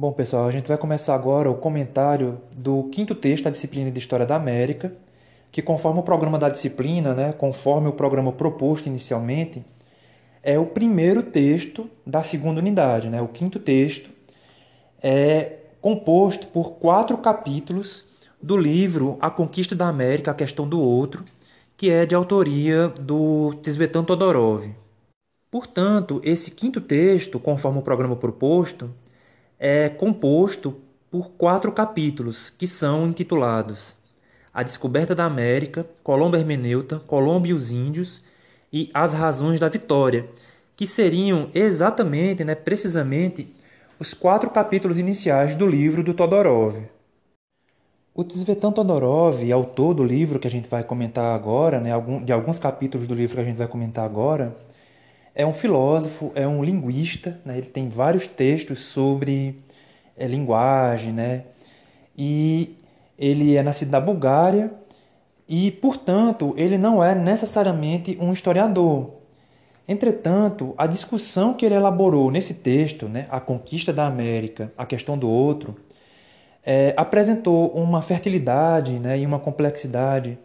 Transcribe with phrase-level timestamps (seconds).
[0.00, 3.98] Bom, pessoal, a gente vai começar agora o comentário do quinto texto da disciplina de
[3.98, 4.94] História da América,
[5.52, 9.62] que conforme o programa da disciplina, né, conforme o programa proposto inicialmente,
[10.42, 13.10] é o primeiro texto da segunda unidade.
[13.10, 13.20] Né?
[13.20, 14.08] O quinto texto
[15.02, 18.08] é composto por quatro capítulos
[18.42, 21.26] do livro A Conquista da América, a Questão do Outro,
[21.76, 24.64] que é de autoria do Tsvetan Todorov.
[25.50, 28.90] Portanto, esse quinto texto, conforme o programa proposto,
[29.62, 30.80] é composto
[31.10, 33.94] por quatro capítulos que são intitulados
[34.54, 38.24] A Descoberta da América, Colombo Hermeneuta, Colombo e os Índios
[38.72, 40.26] e As Razões da Vitória,
[40.74, 43.54] que seriam exatamente, né, precisamente,
[43.98, 46.82] os quatro capítulos iniciais do livro do Todorov.
[48.14, 51.90] O Tzvetan Todorov, autor do livro que a gente vai comentar agora, né,
[52.24, 54.56] de alguns capítulos do livro que a gente vai comentar agora,
[55.34, 57.58] é um filósofo, é um linguista, né?
[57.58, 59.62] ele tem vários textos sobre
[60.16, 61.44] é, linguagem, né?
[62.16, 62.76] e
[63.18, 64.72] ele é nascido na Bulgária
[65.48, 69.14] e, portanto, ele não é necessariamente um historiador.
[69.88, 75.18] Entretanto, a discussão que ele elaborou nesse texto, né, a conquista da América, a questão
[75.18, 75.74] do outro,
[76.64, 80.38] é, apresentou uma fertilidade né, e uma complexidade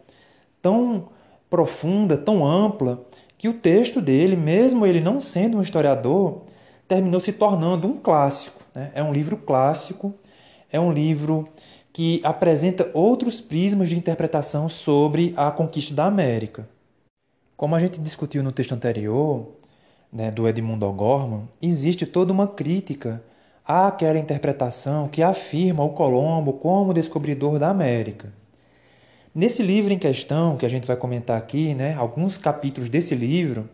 [0.60, 1.08] tão
[1.48, 3.04] profunda, tão ampla,
[3.38, 6.42] que o texto dele, mesmo ele não sendo um historiador,
[6.88, 8.62] terminou se tornando um clássico.
[8.74, 8.90] Né?
[8.94, 10.14] É um livro clássico,
[10.70, 11.48] é um livro
[11.92, 16.68] que apresenta outros prismas de interpretação sobre a conquista da América.
[17.56, 19.48] Como a gente discutiu no texto anterior,
[20.12, 23.22] né, do Edmundo O'Gorman, existe toda uma crítica
[23.64, 28.32] àquela interpretação que afirma o Colombo como descobridor da América.
[29.36, 33.68] Nesse livro em questão, que a gente vai comentar aqui, né, alguns capítulos desse livro,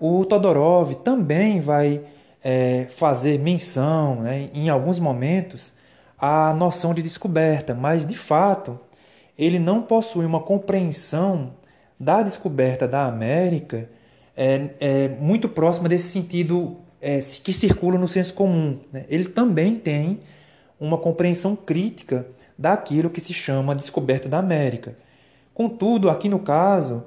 [0.00, 2.00] o Todorov também vai
[2.42, 5.74] é, fazer menção, né, em alguns momentos,
[6.18, 8.80] à noção de descoberta, mas de fato
[9.38, 11.52] ele não possui uma compreensão
[12.00, 13.90] da descoberta da América
[14.34, 18.80] é, é muito próxima desse sentido é, que circula no senso comum.
[18.90, 19.04] Né?
[19.10, 20.20] Ele também tem
[20.80, 22.26] uma compreensão crítica
[22.58, 24.96] daquilo que se chama descoberta da América.
[25.52, 27.04] Contudo, aqui no caso,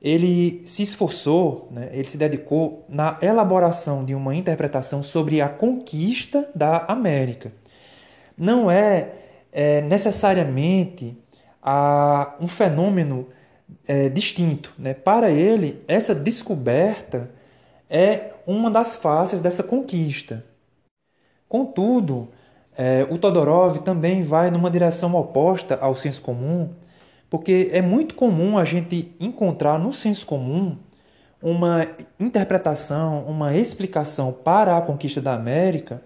[0.00, 6.50] ele se esforçou, né, ele se dedicou na elaboração de uma interpretação sobre a conquista
[6.54, 7.52] da América.
[8.36, 9.12] Não é,
[9.52, 11.16] é necessariamente
[11.62, 13.28] a, um fenômeno
[13.86, 14.72] é, distinto.
[14.76, 14.94] Né?
[14.94, 17.30] Para ele, essa descoberta
[17.88, 20.44] é uma das faces dessa conquista.
[21.48, 22.30] Contudo,
[22.76, 26.70] é, o Todorov também vai numa direção oposta ao senso comum,
[27.28, 30.76] porque é muito comum a gente encontrar no senso comum
[31.42, 31.86] uma
[32.18, 36.02] interpretação, uma explicação para a conquista da América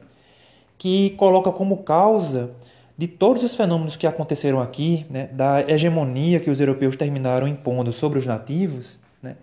[0.79, 2.51] que coloca como causa
[2.99, 7.93] de todos os fenômenos que aconteceram aqui, né, da hegemonia que os europeus terminaram impondo
[7.93, 9.37] sobre os nativos, né,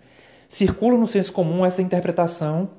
[0.48, 2.70] circula no senso comum essa interpretação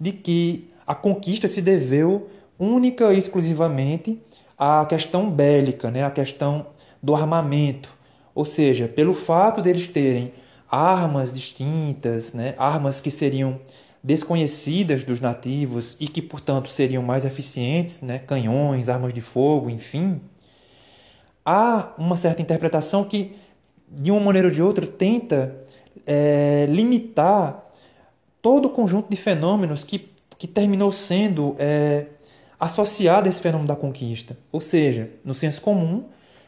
[0.00, 2.28] de que a conquista se deveu
[2.58, 4.20] única e exclusivamente
[4.58, 6.04] à questão bélica, né?
[6.04, 6.66] à questão
[7.02, 7.90] do armamento.
[8.34, 10.32] Ou seja, pelo fato deles terem
[10.70, 12.54] armas distintas, né?
[12.58, 13.60] armas que seriam
[14.02, 18.18] desconhecidas dos nativos e que, portanto, seriam mais eficientes, né?
[18.18, 20.20] canhões, armas de fogo, enfim,
[21.44, 23.36] há uma certa interpretação que,
[23.88, 25.56] de uma maneira ou de outra, tenta
[26.06, 27.64] é, limitar
[28.42, 32.06] todo o conjunto de fenômenos que, que terminou sendo é,
[32.58, 34.36] associada a esse fenômeno da conquista.
[34.50, 36.04] Ou seja, no senso comum,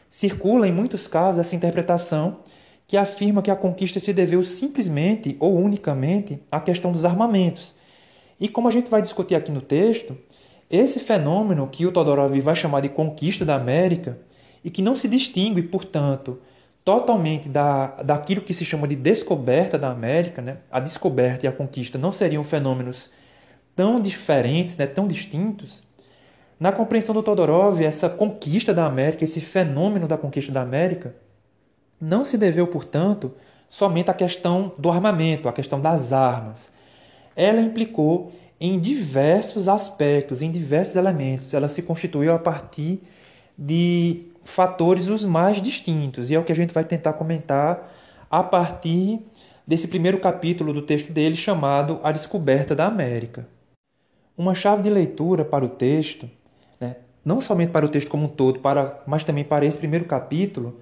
[0.09, 2.39] circula em muitos casos essa interpretação
[2.87, 7.75] que afirma que a conquista se deveu simplesmente ou unicamente à questão dos armamentos.
[8.39, 10.17] E como a gente vai discutir aqui no texto,
[10.69, 14.17] esse fenômeno que o Todorov vai chamar de conquista da América
[14.63, 16.39] e que não se distingue, portanto,
[16.83, 20.57] totalmente da, daquilo que se chama de descoberta da América, né?
[20.71, 23.09] a descoberta e a conquista não seriam fenômenos
[23.75, 24.87] tão diferentes, né?
[24.87, 25.83] tão distintos,
[26.59, 31.15] na compreensão do Todorov, essa conquista da América, esse fenômeno da conquista da América,
[31.99, 33.33] não se deveu, portanto,
[33.69, 36.71] somente à questão do armamento, à questão das armas.
[37.35, 41.53] Ela implicou em diversos aspectos, em diversos elementos.
[41.53, 43.01] Ela se constituiu a partir
[43.57, 47.93] de fatores os mais distintos, e é o que a gente vai tentar comentar
[48.29, 49.19] a partir
[49.65, 53.47] desse primeiro capítulo do texto dele chamado A Descoberta da América.
[54.37, 56.29] Uma chave de leitura para o texto
[57.27, 60.79] não somente para o texto como um todo, para, mas também para esse primeiro capítulo,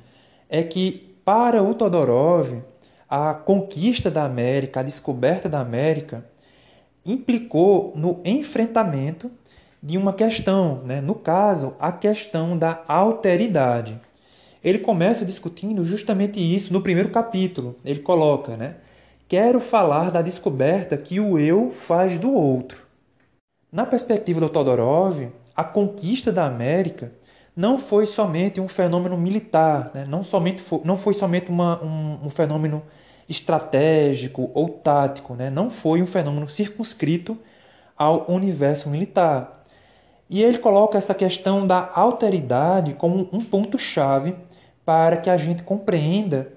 [0.48, 2.62] é que para o Todorov,
[3.10, 6.24] a conquista da América, a descoberta da América,
[7.04, 9.32] implicou no enfrentamento
[9.82, 11.02] de uma questão, né?
[11.02, 14.00] no caso, a questão da alteridade.
[14.64, 17.76] Ele começa discutindo justamente isso no primeiro capítulo.
[17.84, 18.76] Ele coloca, né?
[19.28, 22.84] Quero falar da descoberta que o eu faz do outro.
[23.72, 27.12] Na perspectiva do Todorov, a conquista da América
[27.56, 30.06] não foi somente um fenômeno militar, né?
[30.08, 32.84] não, somente foi, não foi somente uma, um, um, fenômeno
[33.30, 35.50] estratégico ou tático, né?
[35.50, 37.38] não foi um fenômeno circunscrito
[37.98, 39.64] ao universo militar.
[40.30, 44.36] E ele coloca essa questão da alteridade como um ponto-chave
[44.84, 46.52] para que a gente compreenda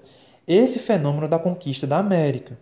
[0.45, 2.57] esse fenômeno da conquista da América.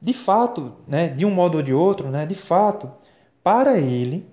[0.00, 2.90] De fato, né, de um modo ou de outro, né, de fato,
[3.42, 4.26] para ele,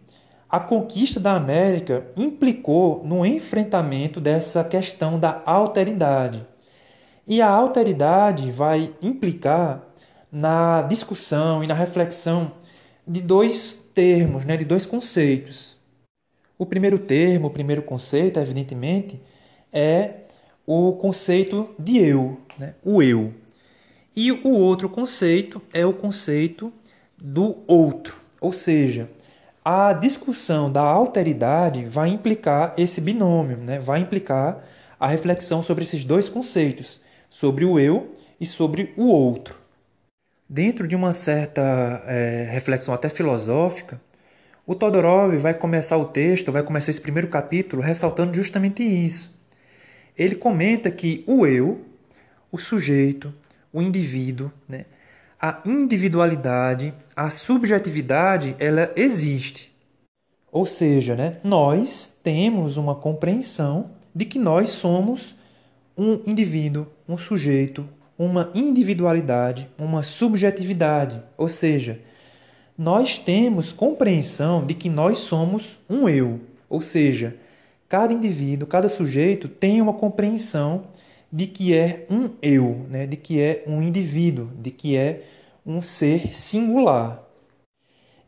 [0.54, 6.46] a conquista da América implicou no enfrentamento dessa questão da alteridade.
[7.26, 9.82] E a alteridade vai implicar
[10.32, 12.52] na discussão e na reflexão
[13.08, 15.76] de dois termos, né, de dois conceitos.
[16.56, 19.20] O primeiro termo, o primeiro conceito, evidentemente,
[19.72, 20.18] é
[20.68, 23.34] o conceito de eu, né, o eu.
[24.16, 26.72] E o outro conceito é o conceito
[27.18, 29.10] do outro, ou seja,
[29.63, 33.80] a discussão da alteridade vai implicar esse binômio, né?
[33.80, 34.63] vai implicar
[35.00, 39.56] a reflexão sobre esses dois conceitos, sobre o eu e sobre o outro.
[40.50, 44.00] Dentro de uma certa é, reflexão até filosófica,
[44.65, 49.33] o Todorov vai começar o texto, vai começar esse primeiro capítulo ressaltando justamente isso.
[50.18, 51.83] Ele comenta que o eu,
[52.51, 53.33] o sujeito,
[53.71, 54.86] o indivíduo, né,
[55.44, 59.75] a individualidade, a subjetividade, ela existe.
[60.50, 65.36] Ou seja, né, nós temos uma compreensão de que nós somos
[65.98, 67.86] um indivíduo, um sujeito,
[68.18, 71.22] uma individualidade, uma subjetividade.
[71.38, 72.00] Ou seja,
[72.78, 76.39] nós temos compreensão de que nós somos um eu.
[76.69, 77.36] Ou seja,
[77.89, 80.86] cada indivíduo, cada sujeito tem uma compreensão
[81.30, 83.06] de que é um eu, né?
[83.06, 85.33] de que é um indivíduo, de que é
[85.65, 87.24] um ser singular.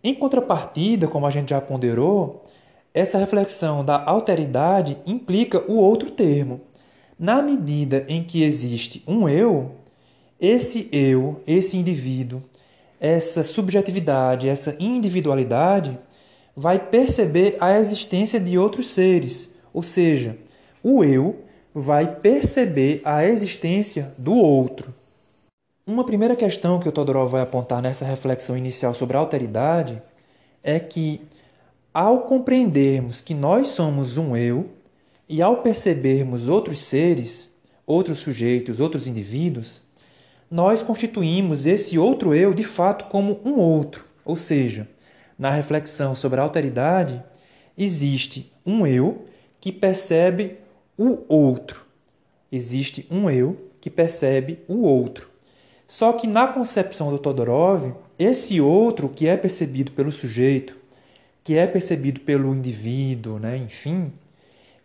[0.03, 2.43] Em contrapartida, como a gente já ponderou,
[2.93, 6.61] essa reflexão da alteridade implica o outro termo.
[7.19, 9.71] Na medida em que existe um eu,
[10.39, 12.41] esse eu, esse indivíduo,
[12.99, 15.97] essa subjetividade, essa individualidade
[16.55, 20.37] vai perceber a existência de outros seres, ou seja,
[20.81, 21.43] o eu
[21.73, 24.93] vai perceber a existência do outro.
[25.87, 30.01] Uma primeira questão que o Todorov vai apontar nessa reflexão inicial sobre a alteridade
[30.63, 31.21] é que,
[31.93, 34.71] ao compreendermos que nós somos um eu
[35.29, 37.53] e ao percebermos outros seres,
[37.85, 39.83] outros sujeitos, outros indivíduos,
[40.49, 44.05] nós constituímos esse outro eu de fato como um outro.
[44.25, 44.89] Ou seja,
[45.37, 47.23] na reflexão sobre a alteridade,
[47.77, 49.25] existe um eu
[49.61, 50.57] que percebe
[50.97, 51.85] o outro.
[52.51, 55.34] Existe um eu que percebe o outro.
[55.87, 60.75] Só que na concepção do Todorov, esse outro que é percebido pelo sujeito,
[61.43, 64.11] que é percebido pelo indivíduo, né, enfim,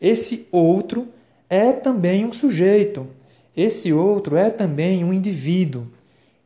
[0.01, 1.09] esse outro
[1.49, 3.07] é também um sujeito,
[3.57, 5.87] esse outro é também um indivíduo,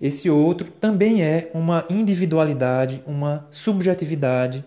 [0.00, 4.64] esse outro também é uma individualidade, uma subjetividade,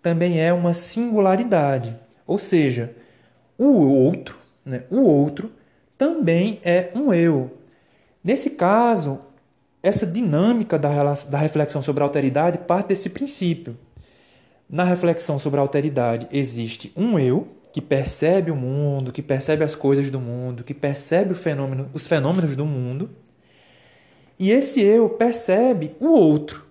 [0.00, 1.96] também é uma singularidade.
[2.26, 2.94] Ou seja,
[3.58, 5.50] o outro, né, o outro
[5.96, 7.57] também é um eu,
[8.28, 9.20] Nesse caso,
[9.82, 13.74] essa dinâmica da, da reflexão sobre a alteridade parte desse princípio.
[14.68, 19.74] Na reflexão sobre a alteridade existe um eu que percebe o mundo, que percebe as
[19.74, 23.08] coisas do mundo, que percebe fenômeno, os fenômenos do mundo,
[24.38, 26.66] e esse eu percebe o outro.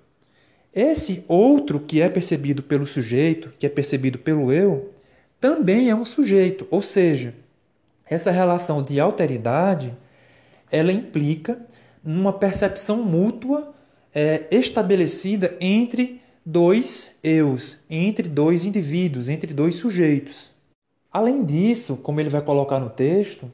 [0.71, 4.93] Esse outro que é percebido pelo sujeito, que é percebido pelo eu,
[5.41, 7.33] também é um sujeito, ou seja,
[8.07, 9.91] essa relação de alteridade
[10.71, 11.59] ela implica
[12.03, 13.73] numa percepção mútua
[14.13, 20.51] é, estabelecida entre dois eus, entre dois indivíduos, entre dois sujeitos.
[21.11, 23.51] Além disso, como ele vai colocar no texto,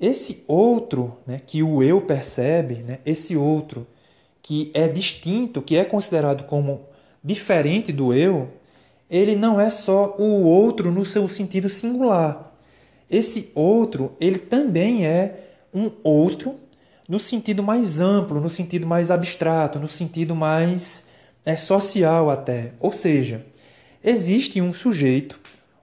[0.00, 3.86] esse outro né, que o eu percebe, né, esse outro
[4.42, 6.80] que é distinto, que é considerado como
[7.22, 8.50] diferente do eu,
[9.08, 12.52] ele não é só o outro no seu sentido singular.
[13.08, 15.41] Esse outro, ele também é
[15.72, 16.56] um outro
[17.08, 21.06] no sentido mais amplo, no sentido mais abstrato, no sentido mais
[21.44, 22.72] é, social até.
[22.80, 23.44] Ou seja,
[24.02, 25.38] existe um sujeito,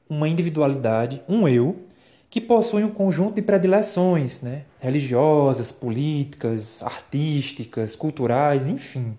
[0.09, 1.83] uma individualidade, um eu,
[2.29, 4.63] que possui um conjunto de predileções né?
[4.79, 9.17] religiosas, políticas, artísticas, culturais, enfim.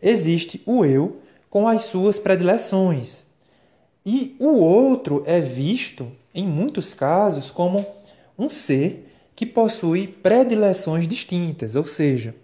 [0.00, 1.20] Existe o eu
[1.50, 3.24] com as suas predileções.
[4.04, 7.84] E o outro é visto, em muitos casos, como
[8.38, 12.34] um ser que possui predileções distintas, ou seja,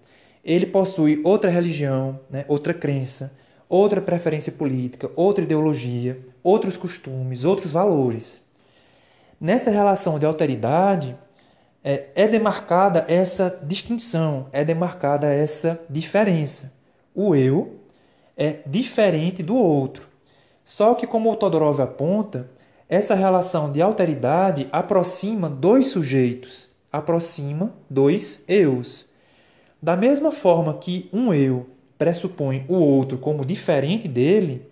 [0.45, 3.33] ele possui outra religião, né, outra crença,
[3.68, 8.42] outra preferência política, outra ideologia, outros costumes, outros valores.
[9.40, 11.16] Nessa relação de alteridade,
[11.85, 16.73] é, é demarcada essa distinção, é demarcada essa diferença.
[17.14, 17.80] O eu
[18.37, 20.09] é diferente do outro.
[20.64, 22.50] Só que, como o Todorov aponta,
[22.88, 29.09] essa relação de alteridade aproxima dois sujeitos, aproxima dois eus.
[29.80, 31.66] Da mesma forma que um eu
[31.97, 34.68] pressupõe o outro como diferente dele,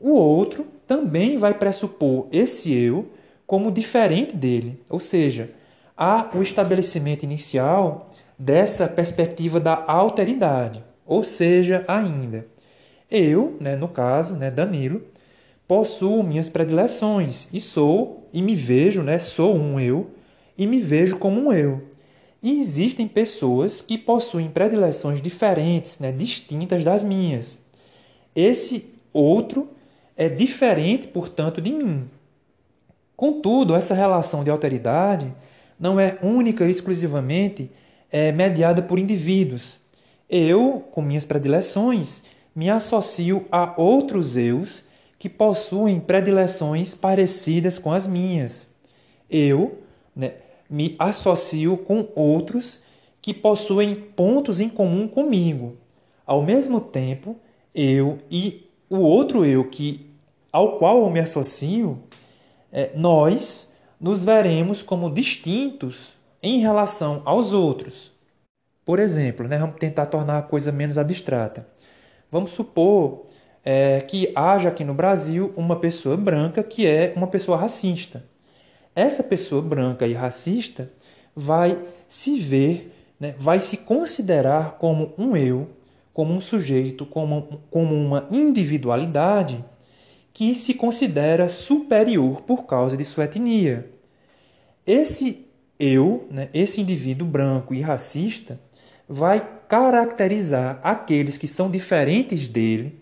[0.00, 3.10] o outro também vai pressupor esse eu
[3.46, 4.80] como diferente dele.
[4.90, 5.50] Ou seja,
[5.96, 10.82] há o estabelecimento inicial dessa perspectiva da alteridade.
[11.06, 12.46] Ou seja, ainda,
[13.10, 15.02] eu, né, no caso, né, Danilo,
[15.68, 20.10] possuo minhas predileções e sou e me vejo, né, sou um eu
[20.56, 21.82] e me vejo como um eu.
[22.42, 27.58] E existem pessoas que possuem predileções diferentes, né, distintas das minhas.
[28.36, 29.68] Esse outro
[30.16, 32.08] é diferente, portanto, de mim.
[33.16, 35.32] Contudo, essa relação de alteridade
[35.78, 37.70] não é única e exclusivamente
[38.10, 39.78] é, mediada por indivíduos.
[40.28, 42.22] Eu, com minhas predileções,
[42.54, 48.68] me associo a outros eus que possuem predileções parecidas com as minhas.
[49.30, 49.78] Eu,
[50.14, 50.34] né,
[50.68, 52.80] me associo com outros
[53.20, 55.76] que possuem pontos em comum comigo.
[56.26, 57.36] Ao mesmo tempo,
[57.74, 60.10] eu e o outro eu que
[60.52, 61.98] ao qual eu me associo,
[62.70, 68.12] é, nós nos veremos como distintos em relação aos outros.
[68.84, 71.66] Por exemplo, né, vamos tentar tornar a coisa menos abstrata.
[72.30, 73.26] Vamos supor
[73.64, 78.22] é, que haja aqui no Brasil uma pessoa branca que é uma pessoa racista
[78.94, 80.90] essa pessoa branca e racista
[81.34, 85.68] vai se ver, né, vai se considerar como um eu,
[86.12, 89.64] como um sujeito, como, como uma individualidade
[90.32, 93.90] que se considera superior por causa de sua etnia.
[94.86, 95.46] Esse
[95.78, 98.60] eu, né, esse indivíduo branco e racista,
[99.08, 103.00] vai caracterizar aqueles que são diferentes dele.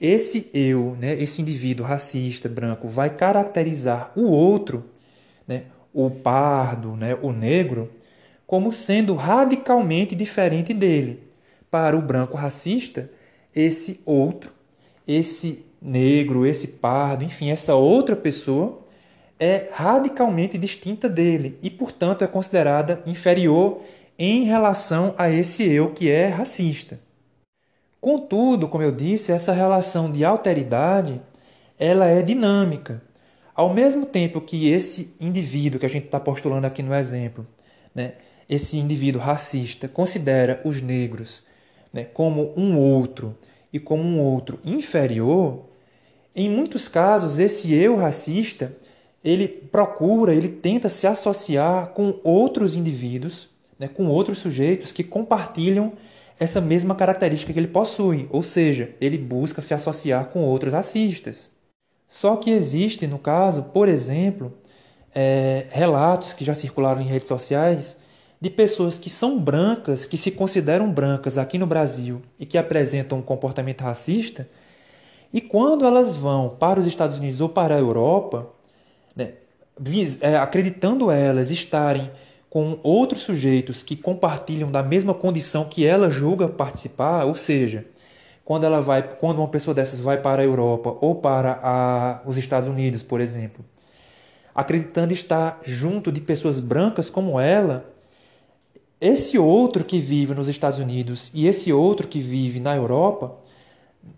[0.00, 4.91] Esse eu, né, esse indivíduo racista, branco, vai caracterizar o outro
[5.46, 7.90] né, o pardo, né, o negro,
[8.46, 11.22] como sendo radicalmente diferente dele.
[11.70, 13.10] Para o branco racista,
[13.54, 14.52] esse outro,
[15.06, 18.82] esse negro, esse pardo, enfim, essa outra pessoa
[19.38, 23.80] é radicalmente distinta dele e, portanto, é considerada inferior
[24.18, 27.00] em relação a esse eu que é racista.
[28.00, 31.20] Contudo, como eu disse, essa relação de alteridade
[31.78, 33.02] ela é dinâmica.
[33.54, 37.46] Ao mesmo tempo que esse indivíduo que a gente está postulando aqui no exemplo,
[37.94, 38.14] né,
[38.48, 41.44] esse indivíduo racista, considera os negros
[41.92, 43.36] né, como um outro
[43.72, 45.66] e como um outro inferior,
[46.34, 48.74] em muitos casos esse eu racista
[49.24, 55.92] ele procura, ele tenta se associar com outros indivíduos, né, com outros sujeitos que compartilham
[56.40, 61.51] essa mesma característica que ele possui, ou seja, ele busca se associar com outros racistas.
[62.12, 64.52] Só que existe, no caso, por exemplo,
[65.14, 67.96] é, relatos que já circularam em redes sociais
[68.38, 73.16] de pessoas que são brancas, que se consideram brancas aqui no Brasil e que apresentam
[73.16, 74.46] um comportamento racista,
[75.32, 78.46] e quando elas vão para os Estados Unidos ou para a Europa,
[79.16, 79.32] né,
[80.20, 82.10] é, acreditando elas estarem
[82.50, 87.86] com outros sujeitos que compartilham da mesma condição que ela julga participar, ou seja,
[88.44, 92.36] quando ela vai, quando uma pessoa dessas vai para a Europa ou para a, os
[92.36, 93.64] Estados Unidos, por exemplo,
[94.54, 97.90] acreditando estar junto de pessoas brancas como ela,
[99.00, 103.36] esse outro que vive nos Estados Unidos e esse outro que vive na Europa,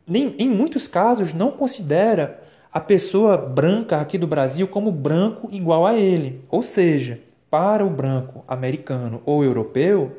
[0.07, 5.87] nem, em muitos casos não considera a pessoa branca aqui do Brasil como branco igual
[5.87, 6.45] a ele.
[6.51, 10.19] Ou seja, para o branco americano ou europeu,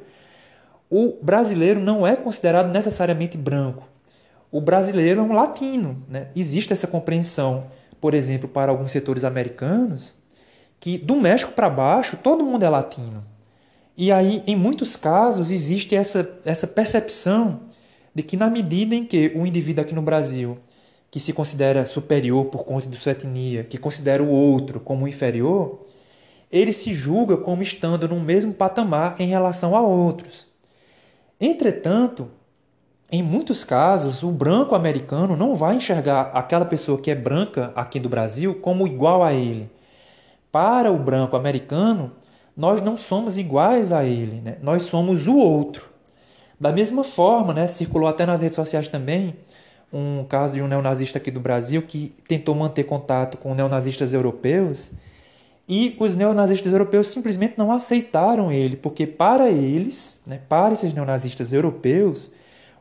[0.90, 3.95] o brasileiro não é considerado necessariamente branco
[4.56, 6.02] o brasileiro é um latino.
[6.08, 6.30] Né?
[6.34, 7.66] Existe essa compreensão,
[8.00, 10.16] por exemplo, para alguns setores americanos,
[10.80, 13.22] que do México para baixo todo mundo é latino.
[13.98, 17.64] E aí, em muitos casos, existe essa, essa percepção
[18.14, 20.58] de que, na medida em que o indivíduo aqui no Brasil,
[21.12, 25.86] que se considera superior por conta de sua etnia, que considera o outro como inferior,
[26.50, 30.48] ele se julga como estando no mesmo patamar em relação a outros.
[31.42, 32.32] Entretanto,
[33.12, 38.00] em muitos casos, o branco americano não vai enxergar aquela pessoa que é branca aqui
[38.00, 39.70] do Brasil como igual a ele.
[40.52, 42.14] Para o branco americano,
[42.58, 44.58] nós não somos iguais a ele, né?
[44.62, 45.90] nós somos o outro.
[46.60, 49.36] Da mesma forma, né, circulou até nas redes sociais também
[49.94, 54.92] um caso de um neonazista aqui do Brasil que tentou manter contato com neonazistas europeus
[55.68, 61.54] e os neonazistas europeus simplesmente não aceitaram ele, porque para eles, né, para esses neonazistas
[61.54, 62.32] europeus,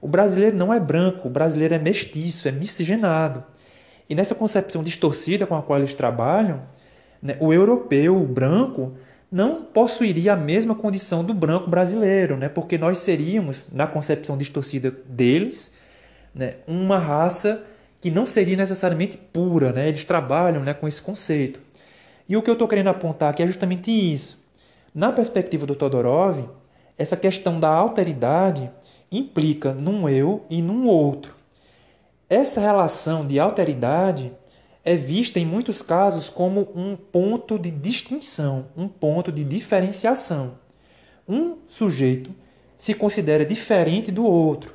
[0.04, 3.42] o brasileiro não é branco, o brasileiro é mestiço, é miscigenado.
[4.06, 6.61] E nessa concepção distorcida com a qual eles trabalham,
[7.23, 8.92] né, o europeu, o branco,
[9.32, 14.90] não possuiria a mesma condição do branco brasileiro, né, porque nós seríamos, na concepção distorcida
[15.06, 15.73] deles,
[16.34, 17.64] né, uma raça
[17.99, 19.73] que não seria necessariamente pura.
[19.73, 21.61] Né, eles trabalham né, com esse conceito.
[22.28, 24.38] E o que eu estou querendo apontar aqui é justamente isso.
[24.94, 26.44] Na perspectiva do Todorov,
[26.99, 28.70] essa questão da alteridade
[29.16, 31.35] implica num eu e num outro.
[32.28, 34.33] Essa relação de alteridade
[34.85, 40.59] é vista em muitos casos como um ponto de distinção, um ponto de diferenciação.
[41.28, 42.30] Um sujeito
[42.76, 44.75] se considera diferente do outro.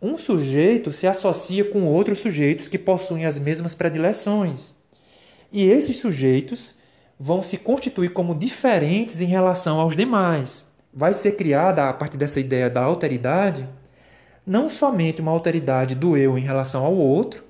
[0.00, 4.74] Um sujeito se associa com outros sujeitos que possuem as mesmas predileções.
[5.52, 6.74] E esses sujeitos
[7.18, 12.40] vão se constituir como diferentes em relação aos demais vai ser criada a partir dessa
[12.40, 13.68] ideia da alteridade,
[14.46, 17.44] não somente uma alteridade do eu em relação ao outro,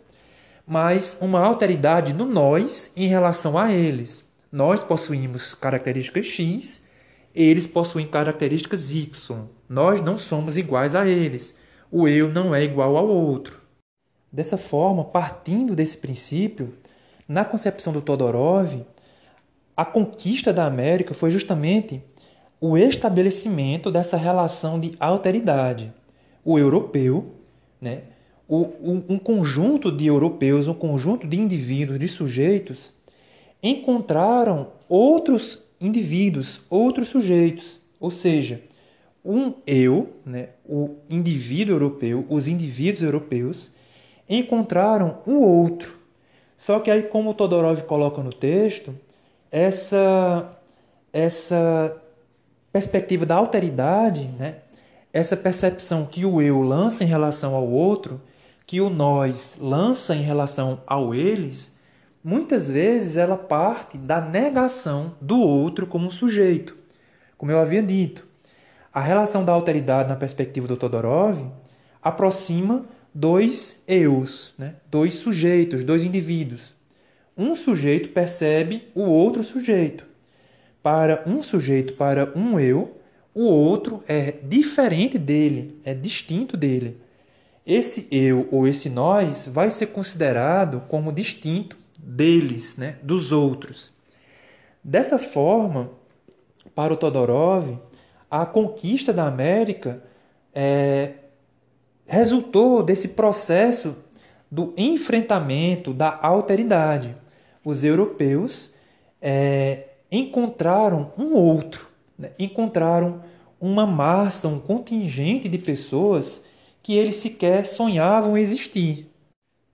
[0.66, 4.28] mas uma alteridade no nós em relação a eles.
[4.52, 6.84] Nós possuímos características X,
[7.34, 9.46] eles possuem características Y.
[9.68, 11.56] Nós não somos iguais a eles.
[11.90, 13.60] O eu não é igual ao outro.
[14.32, 16.74] Dessa forma, partindo desse princípio,
[17.26, 18.84] na concepção do Todorov,
[19.76, 22.02] a conquista da América foi justamente
[22.60, 25.92] o estabelecimento dessa relação de alteridade.
[26.44, 27.32] O europeu,
[27.80, 28.02] né,
[28.46, 28.68] o,
[29.08, 32.92] um conjunto de europeus, um conjunto de indivíduos, de sujeitos,
[33.62, 37.80] encontraram outros indivíduos, outros sujeitos.
[37.98, 38.62] Ou seja,
[39.24, 43.72] um eu, né, o indivíduo europeu, os indivíduos europeus,
[44.28, 45.98] encontraram o outro.
[46.56, 48.94] Só que aí, como o Todorov coloca no texto,
[49.50, 50.58] essa,
[51.12, 51.96] essa
[52.72, 54.56] perspectiva da alteridade, né?
[55.12, 58.20] essa percepção que o eu lança em relação ao outro,
[58.66, 61.74] que o nós lança em relação ao eles,
[62.22, 66.76] muitas vezes ela parte da negação do outro como sujeito.
[67.36, 68.26] Como eu havia dito,
[68.92, 71.40] a relação da alteridade na perspectiva do Todorov
[72.00, 74.76] aproxima dois eus, né?
[74.88, 76.74] dois sujeitos, dois indivíduos.
[77.36, 80.09] Um sujeito percebe o outro sujeito
[80.82, 82.98] para um sujeito, para um eu,
[83.34, 87.00] o outro é diferente dele, é distinto dele.
[87.66, 93.92] Esse eu ou esse nós vai ser considerado como distinto deles, né, dos outros.
[94.82, 95.90] Dessa forma,
[96.74, 97.78] para o Todorov,
[98.30, 100.02] a conquista da América
[100.54, 101.12] é,
[102.06, 103.96] resultou desse processo
[104.50, 107.14] do enfrentamento da alteridade.
[107.64, 108.74] Os europeus
[109.20, 111.86] é, encontraram um outro,
[112.18, 112.30] né?
[112.38, 113.22] encontraram
[113.60, 116.44] uma massa, um contingente de pessoas
[116.82, 119.10] que eles sequer sonhavam existir.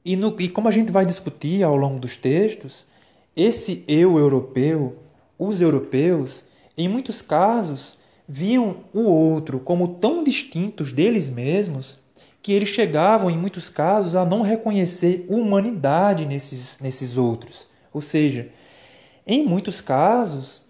[0.04, 2.86] E, no, e como a gente vai discutir ao longo dos textos,
[3.36, 4.98] esse eu europeu,
[5.38, 6.44] os europeus,
[6.76, 11.98] em muitos casos, viam o outro como tão distintos deles mesmos
[12.42, 17.66] que eles chegavam, em muitos casos, a não reconhecer humanidade nesses, nesses outros.
[17.92, 18.50] Ou seja,
[19.26, 20.62] em muitos casos,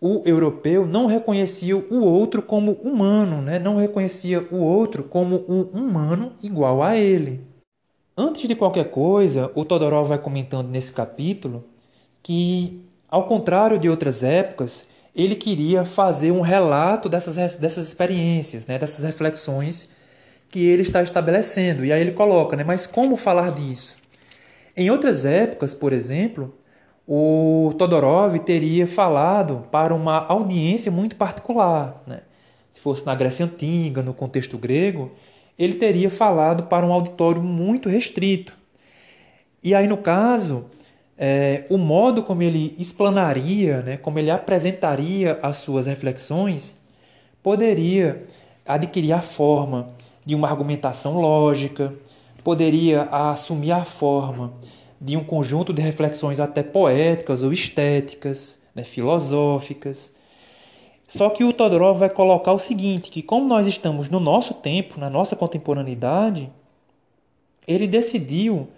[0.00, 3.58] o europeu não reconhecia o outro como humano, né?
[3.58, 7.40] não reconhecia o outro como um humano igual a ele.
[8.16, 11.64] Antes de qualquer coisa, o Todorov vai comentando nesse capítulo
[12.22, 18.78] que, ao contrário de outras épocas, ele queria fazer um relato dessas, dessas experiências, né?
[18.78, 19.90] dessas reflexões
[20.48, 21.84] que ele está estabelecendo.
[21.84, 22.62] E aí ele coloca, né?
[22.62, 23.96] mas como falar disso?
[24.76, 26.54] Em outras épocas, por exemplo,
[27.06, 32.02] o Todorov teria falado para uma audiência muito particular.
[32.06, 32.20] Né?
[32.72, 35.12] Se fosse na Grécia Antiga, no contexto grego,
[35.58, 38.56] ele teria falado para um auditório muito restrito.
[39.62, 40.66] E aí, no caso,
[41.16, 46.78] é, o modo como ele explanaria, né, como ele apresentaria as suas reflexões,
[47.42, 48.24] poderia
[48.66, 49.90] adquirir a forma
[50.24, 51.94] de uma argumentação lógica,
[52.42, 54.54] poderia assumir a forma
[55.00, 60.14] de um conjunto de reflexões até poéticas ou estéticas, né, filosóficas.
[61.06, 64.98] Só que o Todorov vai colocar o seguinte, que como nós estamos no nosso tempo,
[64.98, 66.50] na nossa contemporaneidade,
[67.66, 68.68] ele decidiu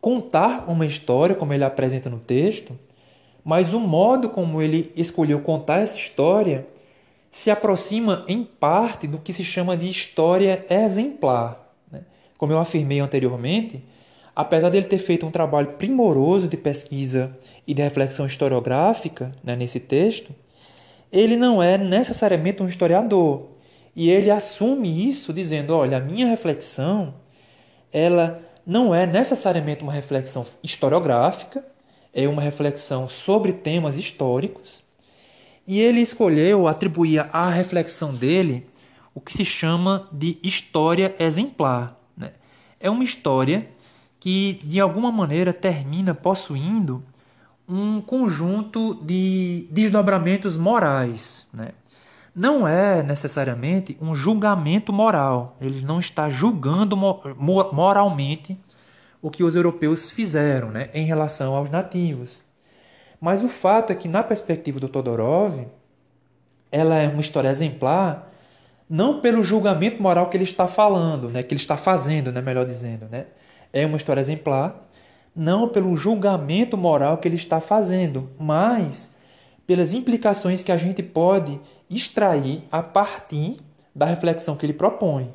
[0.00, 2.78] contar uma história, como ele apresenta no texto,
[3.44, 6.66] mas o modo como ele escolheu contar essa história
[7.30, 11.72] se aproxima em parte do que se chama de história exemplar.
[11.90, 12.02] Né?
[12.36, 13.82] Como eu afirmei anteriormente,
[14.34, 19.78] apesar dele ter feito um trabalho primoroso de pesquisa e de reflexão historiográfica né, nesse
[19.78, 20.34] texto,
[21.10, 23.48] ele não é necessariamente um historiador.
[23.94, 27.14] E ele assume isso dizendo: olha, a minha reflexão
[27.92, 31.64] ela não é necessariamente uma reflexão historiográfica,
[32.14, 34.82] é uma reflexão sobre temas históricos.
[35.66, 38.66] E ele escolheu atribuir à reflexão dele
[39.14, 42.00] o que se chama de história exemplar.
[42.16, 42.32] Né?
[42.80, 43.68] É uma história
[44.22, 47.02] que, de alguma maneira, termina possuindo
[47.68, 51.48] um conjunto de desdobramentos morais.
[51.52, 51.70] Né?
[52.32, 55.56] Não é necessariamente um julgamento moral.
[55.60, 58.56] Ele não está julgando moralmente
[59.20, 62.44] o que os europeus fizeram né, em relação aos nativos.
[63.20, 65.66] Mas o fato é que, na perspectiva do Todorov,
[66.70, 68.30] ela é uma história exemplar
[68.88, 72.64] não pelo julgamento moral que ele está falando, né, que ele está fazendo, né, melhor
[72.64, 73.08] dizendo.
[73.10, 73.26] Né?
[73.72, 74.88] É uma história exemplar
[75.34, 79.10] não pelo julgamento moral que ele está fazendo, mas
[79.66, 81.58] pelas implicações que a gente pode
[81.88, 83.56] extrair a partir
[83.94, 85.32] da reflexão que ele propõe.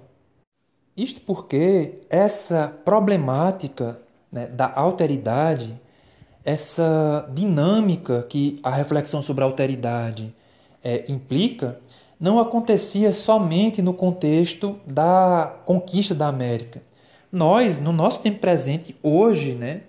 [0.95, 4.00] Isto porque essa problemática
[4.32, 5.80] né, da alteridade,
[6.43, 10.34] essa dinâmica que a reflexão sobre a alteridade
[10.84, 11.80] é, implica,
[12.19, 16.82] não acontecia somente no contexto da conquista da América.
[17.31, 19.81] Nós, no nosso tempo presente, hoje, né,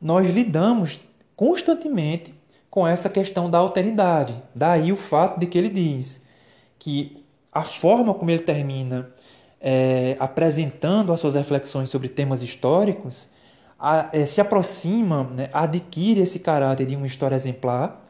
[0.00, 1.00] nós lidamos
[1.34, 2.34] constantemente
[2.70, 4.34] com essa questão da alteridade.
[4.54, 6.22] Daí o fato de que ele diz
[6.78, 9.10] que a forma como ele termina
[9.60, 13.28] é, apresentando as suas reflexões sobre temas históricos
[13.78, 18.06] a, é, se aproxima, né, adquire esse caráter de uma história exemplar.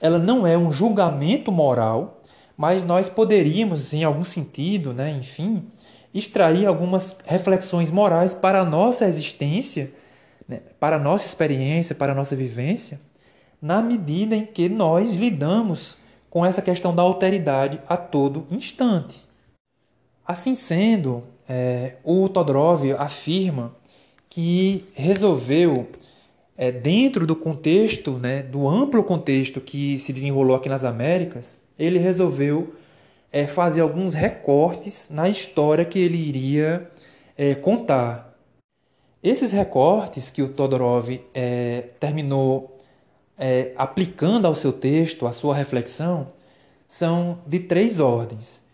[0.00, 2.20] Ela não é um julgamento moral,
[2.56, 5.66] mas nós poderíamos, em algum sentido, né, enfim,
[6.14, 9.92] extrair algumas reflexões morais para a nossa existência,
[10.48, 13.00] né, para a nossa experiência, para a nossa vivência,
[13.60, 15.96] na medida em que nós lidamos
[16.30, 19.22] com essa questão da alteridade a todo instante.
[20.26, 23.74] Assim sendo, é, o Todorov afirma
[24.28, 25.88] que resolveu,
[26.56, 31.98] é, dentro do contexto, né, do amplo contexto que se desenrolou aqui nas Américas, ele
[31.98, 32.74] resolveu
[33.34, 36.88] é, fazer alguns recortes na história que ele iria
[37.36, 38.34] é, contar.
[39.22, 42.78] Esses recortes que o Todorov é, terminou
[43.36, 46.28] é, aplicando ao seu texto, à sua reflexão,
[46.86, 48.64] são de três ordens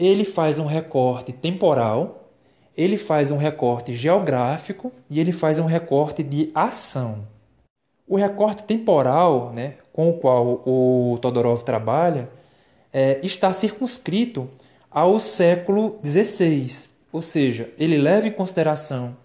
[0.00, 2.30] ele faz um recorte temporal,
[2.74, 7.18] ele faz um recorte geográfico e ele faz um recorte de ação.
[8.08, 12.30] O recorte temporal, né, com o qual o Todorov trabalha,
[12.92, 14.48] é, está circunscrito
[14.90, 19.16] ao século XVI, ou seja, ele leva em consideração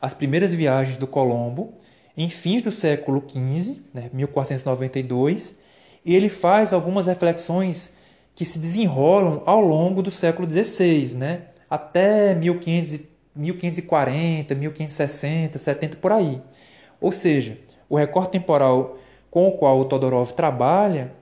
[0.00, 1.74] as primeiras viagens do Colombo
[2.16, 5.58] em fins do século XV, né, 1492,
[6.04, 7.92] e ele faz algumas reflexões
[8.34, 11.42] que se desenrolam ao longo do século XVI, né?
[11.70, 16.40] até 1500, 1540, 1560, 70 por aí.
[17.00, 17.58] Ou seja,
[17.88, 18.98] o recorte temporal
[19.30, 21.12] com o qual o Todorov trabalha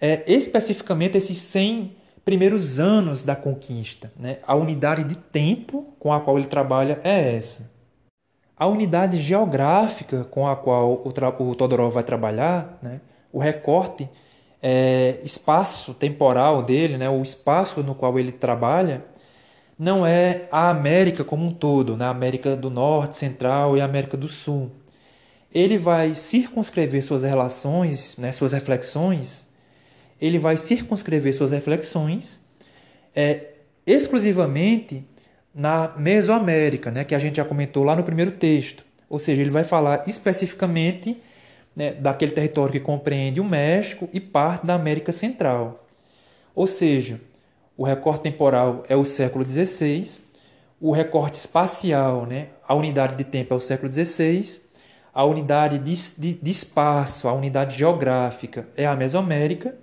[0.00, 4.12] é especificamente esses 100 primeiros anos da conquista.
[4.16, 4.38] Né?
[4.46, 7.70] A unidade de tempo com a qual ele trabalha é essa.
[8.56, 13.00] A unidade geográfica com a qual o, o Todorov vai trabalhar, né?
[13.32, 14.08] o recorte
[14.62, 19.04] é, espaço temporal dele, né, o espaço no qual ele trabalha,
[19.78, 24.28] não é a América como um todo, né, América do Norte, Central e América do
[24.28, 24.70] Sul.
[25.52, 29.48] Ele vai circunscrever suas relações, né, suas reflexões,
[30.20, 32.40] ele vai circunscrever suas reflexões
[33.14, 33.54] é,
[33.86, 35.04] exclusivamente
[35.54, 38.84] na Mesoamérica, né, que a gente já comentou lá no primeiro texto.
[39.08, 41.20] Ou seja, ele vai falar especificamente
[41.74, 45.86] né, daquele território que compreende o México e parte da América Central.
[46.54, 47.20] Ou seja,
[47.76, 50.20] o recorte temporal é o século XVI,
[50.80, 54.60] o recorte espacial, né, a unidade de tempo é o século XVI,
[55.12, 59.74] a unidade de, de, de espaço, a unidade geográfica é a Mesoamérica,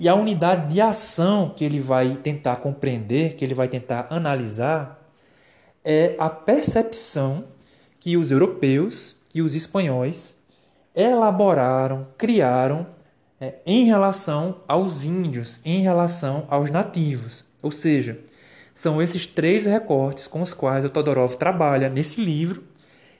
[0.00, 4.98] e a unidade de ação que ele vai tentar compreender, que ele vai tentar analisar,
[5.84, 7.44] é a percepção
[8.00, 10.38] que os europeus, que os espanhóis
[10.94, 12.86] elaboraram, criaram
[13.38, 17.44] é, em relação aos índios, em relação aos nativos.
[17.62, 18.18] Ou seja,
[18.72, 22.64] são esses três recortes com os quais o Todorov trabalha nesse livro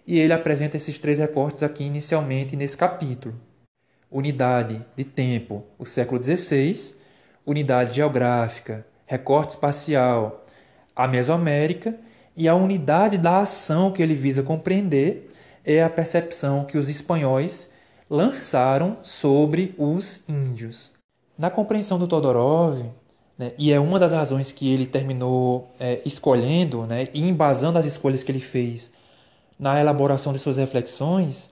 [0.07, 3.35] e ele apresenta esses três recortes aqui inicialmente nesse capítulo.
[4.11, 6.97] Unidade de tempo, o século XVI,
[7.47, 10.45] unidade geográfica, recorte espacial,
[10.95, 11.95] a Mesoamérica
[12.37, 15.31] e a unidade da ação que ele visa compreender
[15.65, 17.73] é a percepção que os espanhóis
[18.09, 20.91] lançaram sobre os índios.
[21.39, 22.83] Na compreensão do Todorov,
[23.39, 27.87] né, e é uma das razões que ele terminou é, escolhendo né, e embasando as
[27.87, 28.93] escolhas que ele fez
[29.59, 31.51] na elaboração de suas reflexões,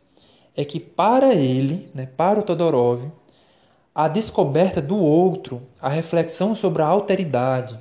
[0.57, 3.11] é que para ele, né, para o Todorov,
[3.95, 7.79] a descoberta do outro, a reflexão sobre a alteridade,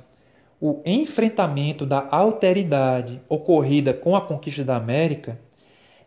[0.60, 5.38] o enfrentamento da alteridade ocorrida com a conquista da América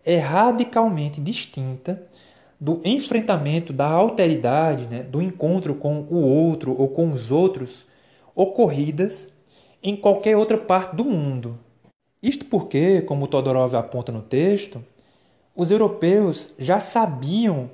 [0.06, 2.04] é radicalmente distinta
[2.60, 7.86] do enfrentamento da alteridade, né, do encontro com o outro ou com os outros
[8.36, 9.32] ocorridas
[9.82, 11.58] em qualquer outra parte do mundo.
[12.22, 14.84] Isto porque, como Todorov aponta no texto,
[15.56, 17.70] os europeus já sabiam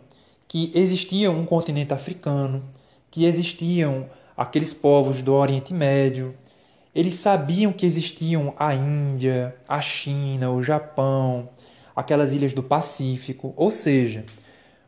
[0.48, 2.64] que existia um continente africano,
[3.12, 6.34] que existiam aqueles povos do Oriente Médio,
[6.94, 11.50] eles sabiam que existiam a Índia, a China, o Japão,
[11.96, 14.26] aquelas ilhas do Pacífico, ou seja,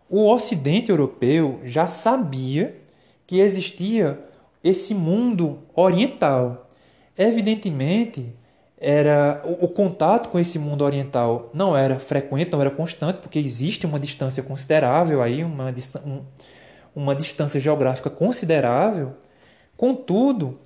[0.09, 2.81] o Ocidente europeu já sabia
[3.27, 4.19] que existia
[4.63, 6.67] esse mundo oriental.
[7.15, 8.33] Evidentemente,
[8.79, 13.37] era o, o, contato com esse mundo oriental não era frequente, não era constante, porque
[13.37, 15.73] existe uma distância considerável aí, uma,
[16.05, 16.21] um,
[16.95, 19.15] uma distância geográfica considerável.
[19.75, 20.57] Contudo,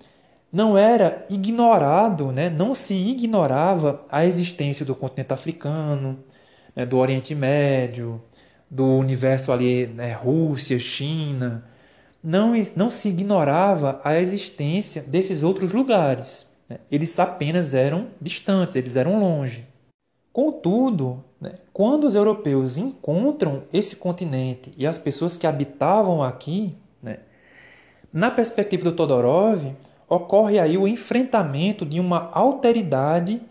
[0.51, 2.49] não era ignorado, né?
[2.49, 6.19] não se ignorava a existência do continente africano,
[6.75, 6.85] né?
[6.85, 8.21] do Oriente Médio,
[8.69, 10.13] do universo ali, né?
[10.13, 11.63] Rússia, China.
[12.23, 16.52] Não, não se ignorava a existência desses outros lugares.
[16.67, 16.77] Né?
[16.91, 19.65] Eles apenas eram distantes, eles eram longe.
[20.31, 21.53] Contudo, né?
[21.71, 27.19] quando os europeus encontram esse continente e as pessoas que habitavam aqui, né?
[28.11, 29.75] na perspectiva do Todorov,
[30.07, 33.41] ocorre aí o enfrentamento de uma alteridade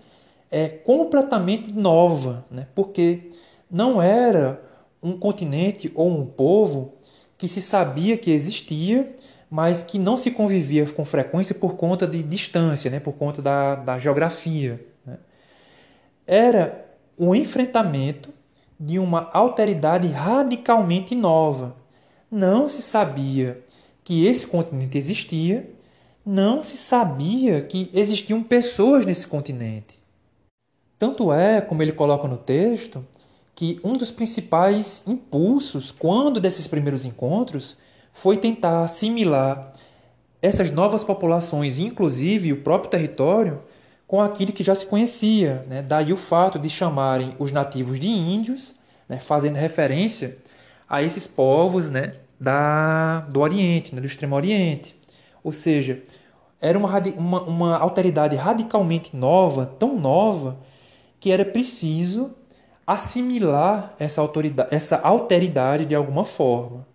[0.50, 2.66] é, completamente nova, né?
[2.74, 3.30] porque
[3.70, 4.60] não era
[5.02, 6.92] um continente ou um povo
[7.38, 9.16] que se sabia que existia,
[9.52, 12.98] mas que não se convivia com frequência por conta de distância, né?
[12.98, 14.82] por conta da, da geografia.
[15.04, 15.18] Né?
[16.26, 16.86] Era
[17.18, 18.30] um enfrentamento
[18.80, 21.76] de uma alteridade radicalmente nova.
[22.30, 23.62] Não se sabia
[24.02, 25.70] que esse continente existia,
[26.24, 30.00] não se sabia que existiam pessoas nesse continente.
[30.98, 33.06] Tanto é, como ele coloca no texto,
[33.54, 37.76] que um dos principais impulsos, quando desses primeiros encontros,
[38.12, 39.72] foi tentar assimilar
[40.40, 43.62] essas novas populações, inclusive o próprio território,
[44.06, 45.64] com aquilo que já se conhecia.
[45.68, 45.82] Né?
[45.82, 48.74] Daí o fato de chamarem os nativos de índios,
[49.08, 49.20] né?
[49.20, 50.36] fazendo referência
[50.88, 52.14] a esses povos né?
[52.38, 54.00] da, do Oriente, né?
[54.00, 55.00] do Extremo Oriente.
[55.42, 56.02] Ou seja,
[56.60, 60.58] era uma, uma, uma alteridade radicalmente nova, tão nova,
[61.18, 62.32] que era preciso
[62.86, 66.86] assimilar essa, autoridade, essa alteridade de alguma forma.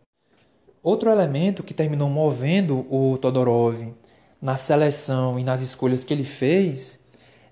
[0.88, 3.93] Outro elemento que terminou movendo o Todorov
[4.41, 7.04] na seleção e nas escolhas que ele fez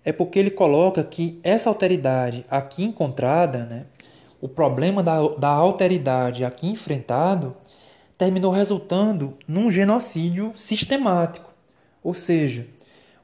[0.05, 3.87] é porque ele coloca que essa alteridade aqui encontrada, né,
[4.39, 7.57] o problema da, da alteridade aqui enfrentado,
[8.17, 11.51] terminou resultando num genocídio sistemático.
[12.01, 12.65] Ou seja,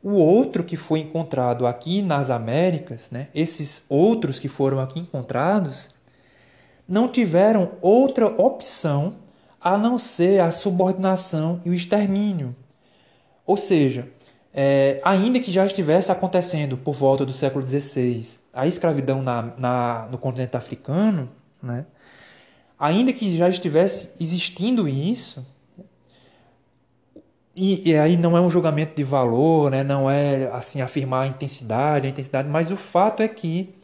[0.03, 5.89] o outro que foi encontrado aqui nas Américas, né, esses outros que foram aqui encontrados,
[6.85, 9.15] não tiveram outra opção
[9.61, 12.55] a não ser a subordinação e o extermínio.
[13.45, 14.07] Ou seja,
[14.53, 20.07] é, ainda que já estivesse acontecendo por volta do século XVI a escravidão na, na,
[20.11, 21.29] no continente africano,
[21.61, 21.85] né,
[22.77, 25.45] ainda que já estivesse existindo isso,
[27.55, 29.83] e, e, aí não é um julgamento de valor, né?
[29.83, 33.75] não é assim afirmar a intensidade, a intensidade, mas o fato é que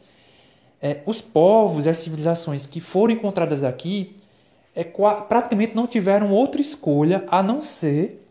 [0.80, 4.16] é, os povos e as civilizações que foram encontradas aqui
[4.78, 8.24] é, praticamente não tiveram outra escolha a não ser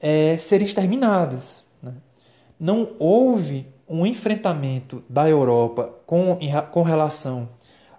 [0.00, 1.64] é, serem exterminadas.
[1.82, 1.92] Né?
[2.58, 6.38] Não houve um enfrentamento da Europa com,
[6.70, 7.48] com relação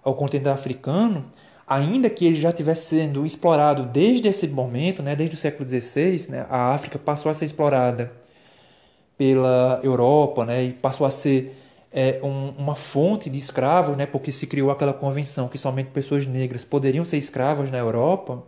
[0.02, 1.26] ao continente africano
[1.66, 6.26] ainda que ele já estivesse sendo explorado desde esse momento, né, desde o século XVI,
[6.28, 8.10] né, a África passou a ser explorada
[9.16, 11.54] pela Europa né, e passou a ser
[11.92, 16.26] é, um, uma fonte de escravos, né, porque se criou aquela convenção que somente pessoas
[16.26, 18.42] negras poderiam ser escravas na Europa.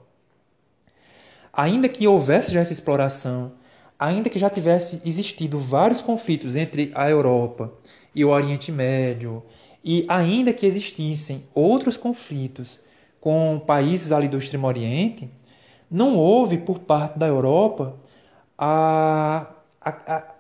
[1.53, 3.53] ainda que houvesse já essa exploração,
[3.99, 7.73] ainda que já tivesse existido vários conflitos entre a Europa
[8.15, 9.43] e o Oriente Médio,
[9.85, 12.81] e ainda que existissem outros conflitos
[13.21, 15.31] com países ali do Extremo Oriente,
[15.91, 17.97] não houve por parte da Europa
[18.57, 19.47] a,
[19.81, 20.32] a, a,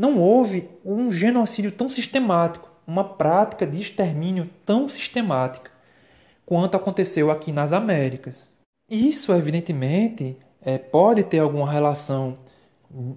[0.00, 5.70] não houve um genocídio tão sistemático, uma prática de extermínio tão sistemática
[6.46, 8.50] quanto aconteceu aqui nas Américas.
[8.90, 12.38] Isso, evidentemente, é, pode ter alguma relação,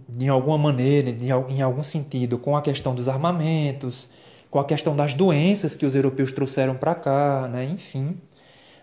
[0.10, 4.10] de alguma maneira, de, em algum sentido, com a questão dos armamentos,
[4.52, 7.63] com a questão das doenças que os europeus trouxeram para cá, né?
[7.63, 8.17] enfim.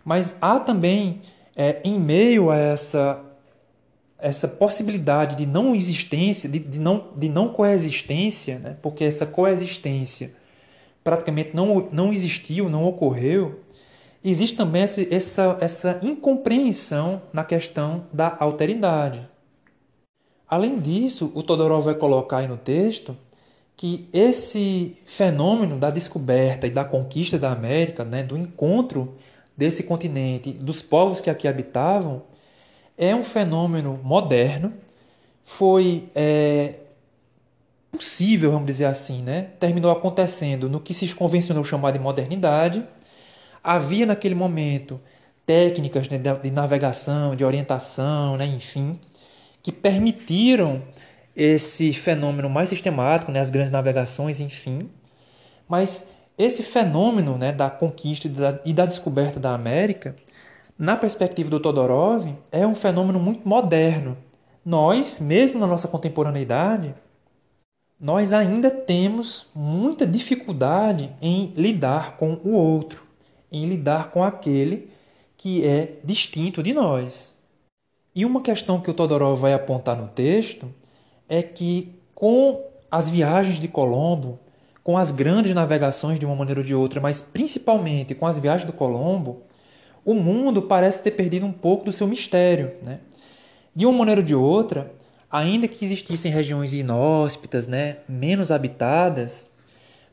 [0.02, 1.20] Mas há também,
[1.54, 3.22] é, em meio a essa,
[4.22, 8.76] essa possibilidade de não existência, de, de, não, de não coexistência, né?
[8.83, 10.35] porque essa coexistência
[11.02, 13.61] praticamente não, não existiu, não ocorreu,
[14.22, 19.26] existe também essa, essa incompreensão na questão da alteridade.
[20.48, 23.16] Além disso, o Todorov vai colocar aí no texto
[23.76, 29.14] que esse fenômeno da descoberta e da conquista da América, né, do encontro
[29.56, 32.22] desse continente, dos povos que aqui habitavam,
[33.00, 34.74] é um fenômeno moderno,
[35.42, 36.74] foi é,
[37.90, 39.48] possível, vamos dizer assim, né?
[39.58, 42.86] terminou acontecendo no que se convencionou chamar de modernidade.
[43.64, 45.00] Havia naquele momento
[45.46, 49.00] técnicas né, de navegação, de orientação, né, enfim,
[49.62, 50.82] que permitiram
[51.34, 54.90] esse fenômeno mais sistemático, né, as grandes navegações, enfim.
[55.66, 60.14] Mas esse fenômeno né, da conquista e da, e da descoberta da América,
[60.80, 64.16] na perspectiva do Todorov, é um fenômeno muito moderno.
[64.64, 66.94] Nós, mesmo na nossa contemporaneidade,
[68.00, 73.02] nós ainda temos muita dificuldade em lidar com o outro,
[73.52, 74.90] em lidar com aquele
[75.36, 77.30] que é distinto de nós.
[78.14, 80.72] E uma questão que o Todorov vai apontar no texto
[81.28, 84.38] é que com as viagens de Colombo,
[84.82, 88.64] com as grandes navegações de uma maneira ou de outra, mas principalmente com as viagens
[88.64, 89.42] do Colombo,
[90.04, 92.72] o mundo parece ter perdido um pouco do seu mistério.
[92.82, 93.00] Né?
[93.74, 94.92] De uma maneira ou de outra,
[95.30, 99.48] ainda que existissem regiões inóspitas, né, menos habitadas,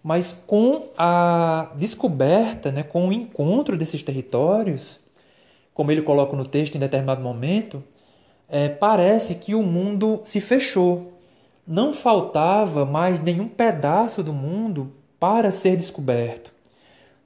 [0.04, 5.00] mas com a descoberta, né, com o encontro desses territórios,
[5.74, 7.84] como ele coloca no texto em determinado momento,
[8.48, 11.18] é, parece que o mundo se fechou
[11.68, 16.50] não faltava mais nenhum pedaço do mundo para ser descoberto.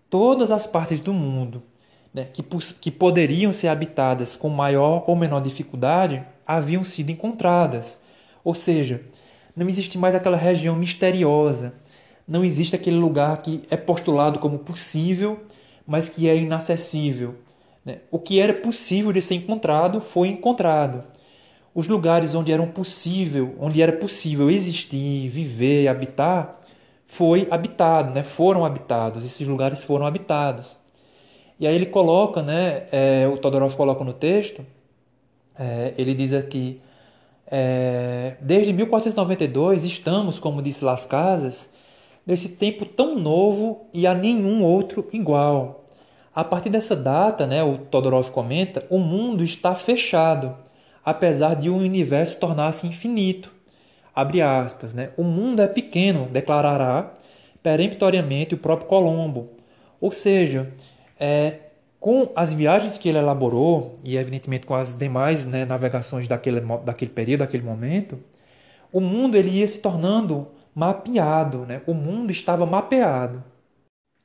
[0.09, 1.61] Todas as partes do mundo
[2.13, 2.43] né, que,
[2.79, 8.01] que poderiam ser habitadas com maior ou menor dificuldade haviam sido encontradas.
[8.43, 9.01] Ou seja,
[9.55, 11.73] não existe mais aquela região misteriosa,
[12.27, 15.41] não existe aquele lugar que é postulado como possível,
[15.85, 17.35] mas que é inacessível.
[17.85, 17.99] Né?
[18.11, 21.03] O que era possível de ser encontrado foi encontrado
[21.73, 26.59] os lugares onde eram possível, onde era possível existir, viver, habitar,
[27.07, 28.23] foi habitado, né?
[28.23, 29.23] Foram habitados.
[29.23, 30.77] Esses lugares foram habitados.
[31.61, 32.87] E aí ele coloca, né?
[32.91, 34.65] É, o Todorov coloca no texto.
[35.57, 36.81] É, ele diz aqui:
[37.45, 41.71] é, desde 1492 estamos, como disse Las Casas,
[42.27, 45.85] nesse tempo tão novo e a nenhum outro igual.
[46.35, 47.63] A partir dessa data, né?
[47.63, 50.57] O Todorov comenta, o mundo está fechado
[51.03, 53.51] apesar de o um universo tornar-se infinito.
[54.13, 55.09] Abre aspas, né?
[55.17, 57.13] O mundo é pequeno, declarará
[57.63, 59.49] peremptoriamente o próprio Colombo.
[59.99, 60.73] Ou seja,
[61.21, 61.59] é,
[61.99, 67.11] com as viagens que ele elaborou, e evidentemente com as demais né, navegações daquele, daquele
[67.11, 68.17] período, daquele momento,
[68.91, 71.83] o mundo ele ia se tornando mapeado, né?
[71.85, 73.43] o mundo estava mapeado.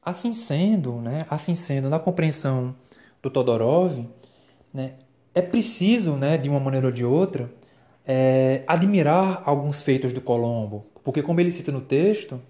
[0.02, 2.74] Assim sendo, né, assim sendo, na compreensão
[3.22, 4.06] do Todorov,
[4.72, 4.92] né,
[5.35, 7.50] é preciso, né, de uma maneira ou de outra,
[8.06, 12.40] é, admirar alguns feitos do Colombo, porque, como ele cita no texto,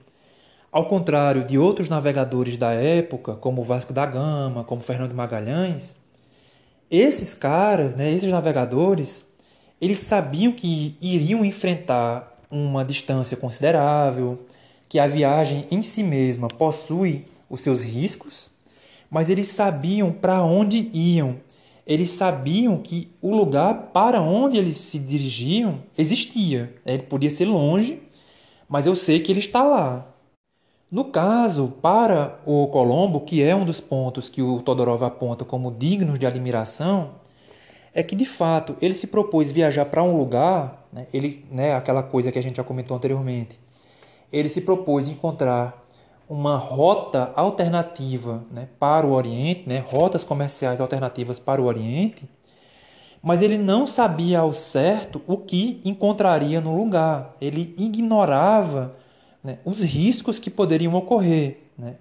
[0.76, 5.96] ao contrário de outros navegadores da época, como Vasco da Gama, como Fernando Magalhães,
[6.90, 9.26] esses caras, né, esses navegadores,
[9.80, 14.38] eles sabiam que iriam enfrentar uma distância considerável,
[14.86, 18.50] que a viagem em si mesma possui os seus riscos,
[19.08, 21.36] mas eles sabiam para onde iam
[21.86, 26.74] eles sabiam que o lugar para onde eles se dirigiam existia.
[26.84, 28.02] Ele podia ser longe,
[28.68, 30.15] mas eu sei que ele está lá.
[30.90, 35.72] No caso, para o Colombo, que é um dos pontos que o Todorov aponta como
[35.72, 37.10] dignos de admiração,
[37.92, 42.04] é que de fato ele se propôs viajar para um lugar, né, ele, né, aquela
[42.04, 43.58] coisa que a gente já comentou anteriormente,
[44.32, 45.84] ele se propôs encontrar
[46.28, 52.28] uma rota alternativa né, para o Oriente, né, rotas comerciais alternativas para o Oriente,
[53.20, 57.34] mas ele não sabia ao certo o que encontraria no lugar.
[57.40, 58.94] Ele ignorava
[59.46, 61.60] né, os riscos que poderiam ocorrer.
[61.78, 61.94] Né?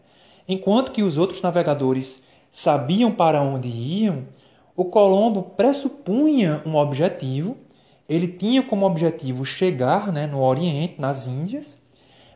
[0.48, 4.24] Enquanto que os outros navegadores sabiam para onde iam,
[4.76, 7.56] o Colombo pressupunha um objetivo.
[8.10, 11.82] Ele tinha como objetivo chegar né, no Oriente, nas Índias,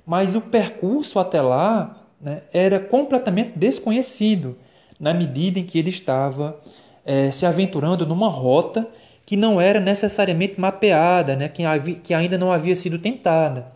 [0.05, 4.57] mas o percurso até lá né, era completamente desconhecido,
[4.99, 6.59] na medida em que ele estava
[7.05, 8.87] é, se aventurando numa rota
[9.25, 11.63] que não era necessariamente mapeada, né, que,
[12.03, 13.71] que ainda não havia sido tentada.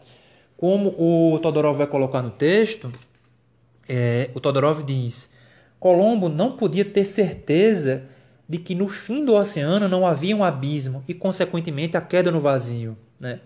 [0.64, 2.89] Como o Todorov vai colocar no texto,
[3.86, 5.30] é, o Todorov diz:
[5.78, 8.05] Colombo não podia ter certeza
[8.47, 12.39] de que no fim do oceano não havia um abismo e, consequentemente, a queda no
[12.39, 12.95] vazio.
[13.20, 13.41] Né?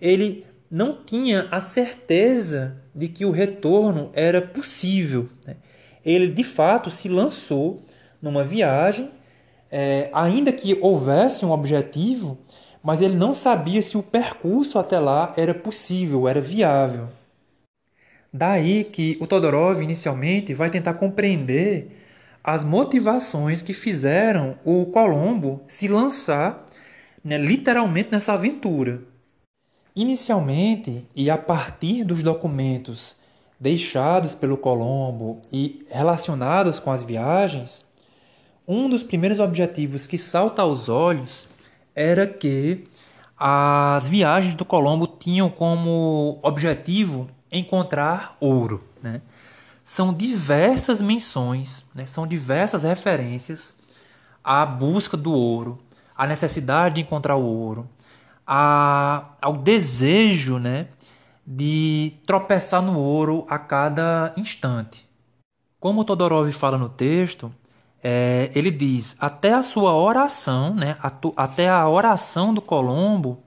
[0.00, 5.28] Ele não tinha a certeza de que o retorno era possível.
[5.44, 5.56] Né?
[6.06, 7.82] Ele, de fato, se lançou
[8.22, 9.10] numa viagem,
[9.68, 12.38] é, ainda que houvesse um objetivo,
[12.82, 17.08] mas ele não sabia se o percurso até lá era possível, era viável.
[18.32, 22.02] Daí que o Todorov inicialmente vai tentar compreender
[22.42, 26.68] as motivações que fizeram o Colombo se lançar
[27.22, 29.00] né, literalmente nessa aventura.
[29.94, 33.16] Inicialmente, e a partir dos documentos
[33.60, 37.86] deixados pelo Colombo e relacionados com as viagens,
[38.66, 41.46] um dos primeiros objetivos que salta aos olhos
[41.94, 42.84] era que
[43.36, 48.82] as viagens do Colombo tinham como objetivo encontrar ouro.
[49.02, 49.20] Né?
[49.82, 52.06] São diversas menções, né?
[52.06, 53.74] são diversas referências
[54.42, 55.78] à busca do ouro,
[56.16, 57.88] à necessidade de encontrar o ouro,
[58.46, 60.88] a, ao desejo né,
[61.46, 65.08] de tropeçar no ouro a cada instante.
[65.80, 67.52] Como Todorov fala no texto,
[68.02, 70.96] é, ele diz: até a sua oração, né,
[71.36, 73.42] até a oração do Colombo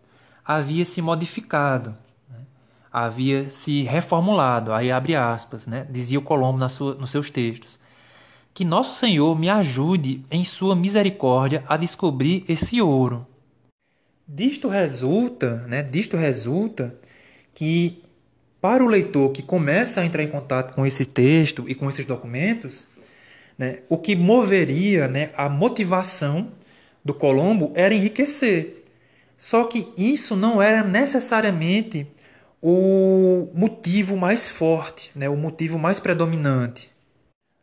[0.45, 1.95] havia se modificado,
[2.29, 2.39] né,
[2.91, 4.71] havia se reformulado.
[4.71, 7.77] Aí abre aspas, né, dizia o Colombo na sua, nos seus textos:
[8.53, 13.27] que nosso Senhor me ajude em sua misericórdia a descobrir esse ouro.
[14.27, 16.95] Disto resulta, né, disto resulta
[17.53, 18.01] que
[18.59, 22.03] para o leitor que começa a entrar em contato com esse texto e com esses
[22.03, 22.87] documentos,
[23.57, 26.51] né, o que moveria né, a motivação
[27.03, 28.83] do Colombo era enriquecer.
[29.37, 32.07] Só que isso não era necessariamente
[32.61, 36.89] o motivo mais forte, né, o motivo mais predominante.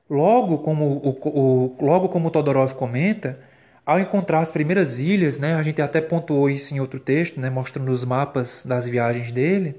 [0.08, 3.40] Logo como o, o, logo como Todorov comenta,
[3.84, 7.50] ao encontrar as primeiras ilhas, né, a gente até pontuou isso em outro texto, né,
[7.50, 9.74] mostrando os mapas das viagens dele,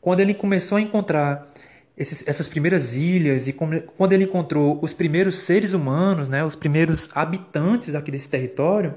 [0.00, 1.52] quando ele começou a encontrar
[1.98, 7.10] esses, essas primeiras ilhas e quando ele encontrou os primeiros seres humanos, né, os primeiros
[7.12, 8.94] habitantes aqui desse território,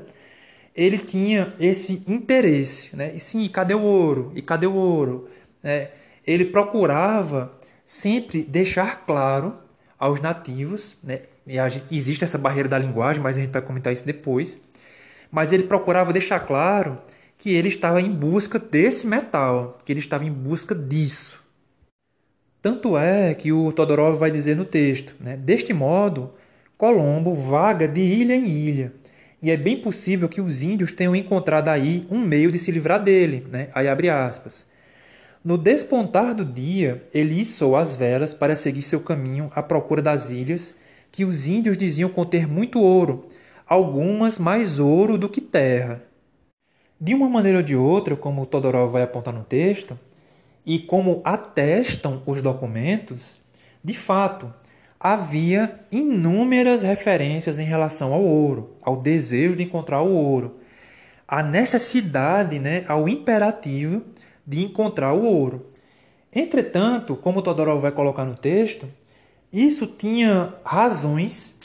[0.76, 3.12] ele tinha esse interesse, né?
[3.14, 4.32] E sim, cadê o ouro?
[4.36, 5.28] E cadê o ouro?
[5.64, 5.90] É,
[6.26, 7.52] ele procurava
[7.84, 9.56] sempre deixar claro
[10.00, 11.22] aos nativos, né?
[11.46, 14.62] E a gente, existe essa barreira da linguagem, mas a gente vai comentar isso depois.
[15.30, 17.02] Mas ele procurava deixar claro
[17.38, 21.41] que ele estava em busca desse metal, que ele estava em busca disso.
[22.62, 25.36] Tanto é que o Todorov vai dizer no texto, né?
[25.36, 26.32] deste modo,
[26.78, 28.94] Colombo vaga de ilha em ilha,
[29.42, 33.02] e é bem possível que os índios tenham encontrado aí um meio de se livrar
[33.02, 33.48] dele.
[33.50, 33.70] Né?
[33.74, 34.68] Aí abre aspas.
[35.44, 40.30] No despontar do dia, ele içou as velas para seguir seu caminho à procura das
[40.30, 40.76] ilhas
[41.12, 43.26] que os índios diziam conter muito ouro,
[43.68, 46.04] algumas mais ouro do que terra.
[47.00, 49.98] De uma maneira ou de outra, como Todorov vai apontar no texto,
[50.66, 53.38] e como atestam os documentos,
[53.84, 54.54] de fato,
[55.00, 60.60] havia inúmeras referências em relação ao ouro, ao desejo de encontrar o ouro,
[61.28, 64.04] à necessidade, né, ao imperativo
[64.46, 65.72] de encontrar o ouro.
[66.34, 68.88] Entretanto, como Todorov vai colocar no texto,
[69.52, 71.58] isso tinha razões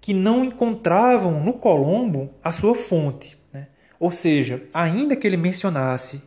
[0.00, 3.36] que não encontravam no Colombo a sua fonte.
[3.52, 3.66] Né?
[3.98, 6.22] Ou seja, ainda que ele mencionasse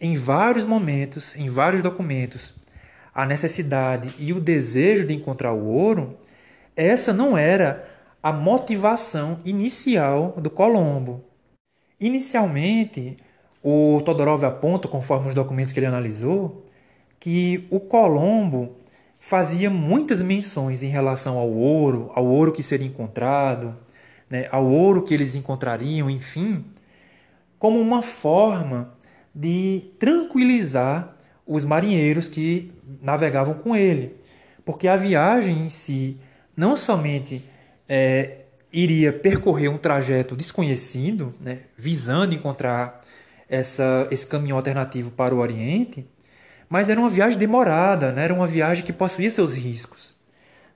[0.00, 2.54] em vários momentos, em vários documentos,
[3.14, 6.18] a necessidade e o desejo de encontrar o ouro,
[6.76, 7.88] essa não era
[8.22, 11.24] a motivação inicial do Colombo.
[11.98, 13.16] Inicialmente,
[13.62, 16.66] o Todorov aponta, conforme os documentos que ele analisou,
[17.18, 18.76] que o Colombo
[19.18, 23.74] fazia muitas menções em relação ao ouro, ao ouro que seria encontrado,
[24.28, 26.64] né, ao ouro que eles encontrariam, enfim,
[27.58, 28.94] como uma forma
[29.36, 31.14] de tranquilizar
[31.46, 32.72] os marinheiros que
[33.02, 34.16] navegavam com ele.
[34.64, 36.18] Porque a viagem em si
[36.56, 37.44] não somente
[37.86, 43.02] é, iria percorrer um trajeto desconhecido, né, visando encontrar
[43.46, 46.08] essa, esse caminho alternativo para o Oriente,
[46.66, 50.14] mas era uma viagem demorada, né, era uma viagem que possuía seus riscos.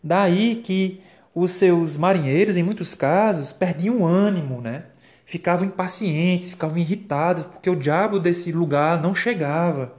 [0.04, 1.00] Daí que
[1.34, 4.84] os seus marinheiros, em muitos casos, perdiam o ânimo, né?
[5.30, 9.94] Ficavam impacientes, ficavam irritados, porque o diabo desse lugar não chegava.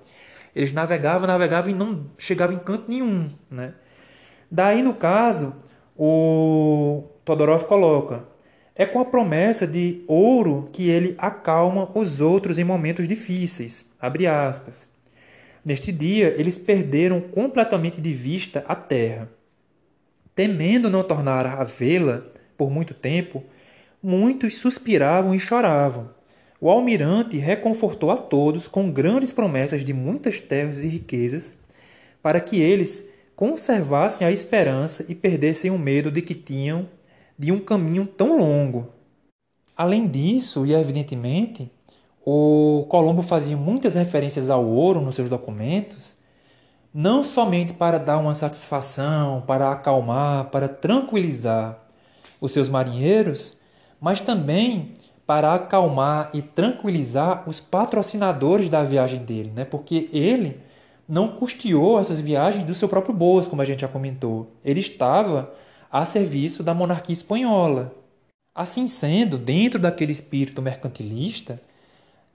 [0.53, 3.29] Eles navegavam, navegavam e não chegavam em canto nenhum.
[3.49, 3.73] Né?
[4.51, 5.55] Daí, no caso,
[5.97, 8.25] o Todorov coloca:
[8.75, 13.89] é com a promessa de ouro que ele acalma os outros em momentos difíceis.
[14.01, 14.89] Abre aspas.
[15.63, 19.29] Neste dia, eles perderam completamente de vista a terra.
[20.35, 22.21] Temendo não tornar a vê-la
[22.57, 23.45] por muito tempo,
[24.01, 26.09] muitos suspiravam e choravam.
[26.59, 31.57] O almirante reconfortou a todos com grandes promessas de muitas terras e riquezas,
[32.21, 36.87] para que eles conservassem a esperança e perdessem o medo de que tinham
[37.37, 38.89] de um caminho tão longo.
[39.75, 41.71] Além disso, e evidentemente,
[42.23, 46.15] o Colombo fazia muitas referências ao ouro nos seus documentos,
[46.93, 51.79] não somente para dar uma satisfação, para acalmar, para tranquilizar
[52.39, 53.57] os seus marinheiros,
[54.01, 54.95] mas também
[55.27, 59.63] para acalmar e tranquilizar os patrocinadores da viagem dele, né?
[59.63, 60.59] Porque ele
[61.07, 64.51] não custeou essas viagens do seu próprio bolso, como a gente já comentou.
[64.65, 65.53] Ele estava
[65.91, 67.93] a serviço da monarquia espanhola.
[68.53, 71.61] Assim sendo, dentro daquele espírito mercantilista,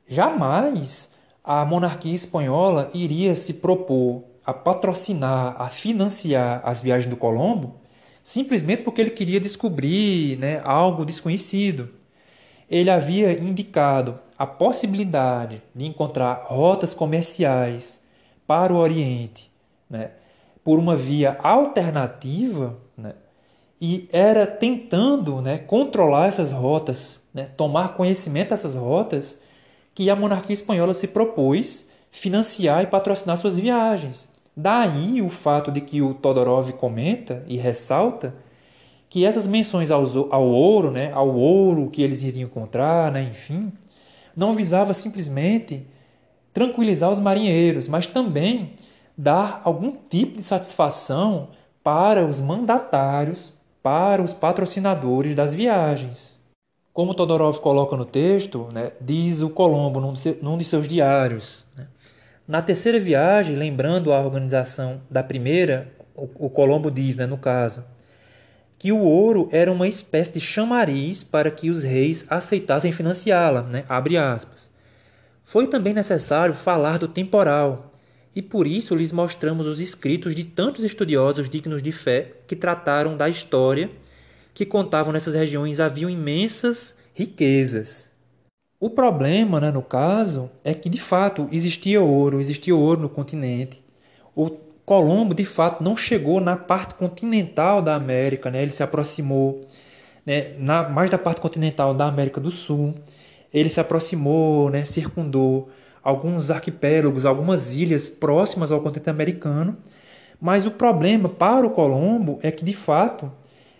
[0.07, 1.13] jamais
[1.43, 7.75] a monarquia espanhola iria se propor a patrocinar, a financiar as viagens do Colombo
[8.27, 11.91] simplesmente porque ele queria descobrir né, algo desconhecido.
[12.69, 18.03] Ele havia indicado a possibilidade de encontrar rotas comerciais
[18.45, 19.49] para o Oriente
[19.89, 20.11] né,
[20.65, 23.15] por uma via alternativa né,
[23.81, 29.41] e era tentando né, controlar essas rotas, né, tomar conhecimento dessas rotas,
[29.95, 34.29] que a monarquia espanhola se propôs financiar e patrocinar suas viagens.
[34.57, 38.35] Daí o fato de que o Todorov comenta e ressalta
[39.11, 43.71] que essas menções ao, ao ouro, né, ao ouro que eles iriam encontrar, né, enfim,
[44.35, 45.87] não visava simplesmente
[46.55, 48.73] tranquilizar os marinheiros, mas também
[49.17, 51.49] dar algum tipo de satisfação
[51.85, 53.53] para os mandatários,
[53.83, 56.35] para os patrocinadores das viagens.
[56.95, 61.87] Como Todorov coloca no texto, né, diz o Colombo num de seus diários, né,
[62.47, 67.85] na terceira viagem, lembrando a organização da primeira, o, Colombo diz, né, no caso,
[68.79, 73.85] que o ouro era uma espécie de chamariz para que os reis aceitassem financiá-la, né?
[73.89, 74.71] abre aspas.
[75.45, 77.93] Foi também necessário falar do temporal,
[78.35, 83.17] e por isso lhes mostramos os escritos de tantos estudiosos dignos de fé que trataram
[83.17, 83.91] da história,
[84.53, 88.11] que contavam nessas regiões haviam imensas riquezas.
[88.79, 93.83] O problema, né, no caso, é que de fato existia ouro, existia ouro no continente.
[94.35, 94.51] O
[94.85, 98.63] Colombo, de fato, não chegou na parte continental da América, né?
[98.63, 99.63] ele se aproximou
[100.27, 102.95] né, na, mais da parte continental da América do Sul.
[103.53, 105.71] Ele se aproximou, né, circundou
[106.03, 109.77] alguns arquipélagos, algumas ilhas próximas ao continente americano.
[110.39, 113.33] Mas o problema para o Colombo é que, de fato,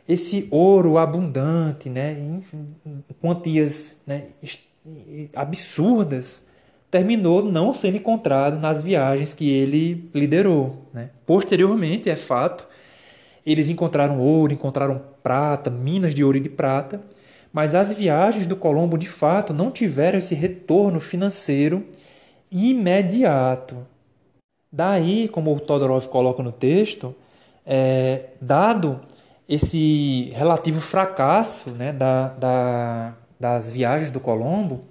[0.09, 2.43] esse ouro abundante, né, em
[3.21, 4.27] quantias né,
[5.35, 6.47] absurdas,
[6.91, 10.87] terminou não sendo encontrado nas viagens que ele liderou.
[10.93, 11.11] Né?
[11.27, 12.67] Posteriormente, é fato,
[13.45, 17.01] eles encontraram ouro, encontraram prata, minas de ouro e de prata,
[17.53, 21.87] mas as viagens do Colombo de fato não tiveram esse retorno financeiro
[22.51, 23.87] imediato.
[24.71, 27.15] Daí, como o Todorov coloca no texto,
[27.65, 29.01] é, dado
[29.49, 34.85] esse relativo fracasso né, da, da, das viagens do Colombo,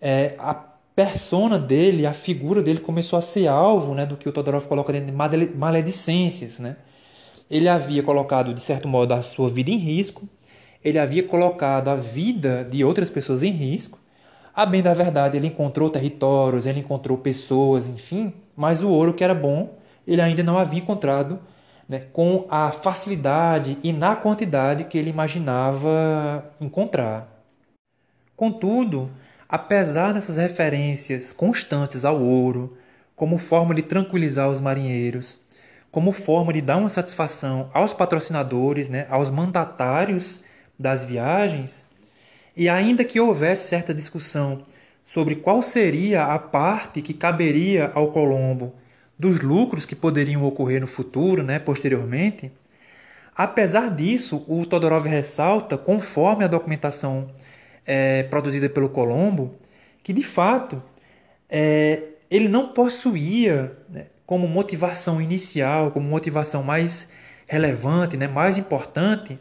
[0.00, 0.54] é, a
[0.94, 4.92] persona dele, a figura dele começou a ser alvo né, do que o Todorov coloca
[4.92, 6.58] dentro de maledicências.
[6.58, 6.76] Né?
[7.50, 10.28] Ele havia colocado, de certo modo, a sua vida em risco,
[10.84, 13.98] ele havia colocado a vida de outras pessoas em risco.
[14.54, 19.22] A bem da verdade, ele encontrou territórios, ele encontrou pessoas, enfim, mas o ouro que
[19.22, 21.38] era bom, ele ainda não havia encontrado
[21.88, 27.39] né, com a facilidade e na quantidade que ele imaginava encontrar.
[28.40, 29.10] Contudo,
[29.46, 32.74] apesar dessas referências constantes ao ouro,
[33.14, 35.38] como forma de tranquilizar os marinheiros,
[35.90, 40.42] como forma de dar uma satisfação aos patrocinadores, né, aos mandatários
[40.78, 41.86] das viagens,
[42.56, 44.62] e ainda que houvesse certa discussão
[45.04, 48.72] sobre qual seria a parte que caberia ao Colombo
[49.18, 52.50] dos lucros que poderiam ocorrer no futuro, né, posteriormente,
[53.42, 57.30] Apesar disso, o Todorov ressalta, conforme a documentação
[57.92, 59.56] é, produzida pelo Colombo,
[60.00, 60.80] que de fato
[61.48, 67.08] é, ele não possuía né, como motivação inicial, como motivação mais
[67.48, 69.36] relevante, né, mais importante,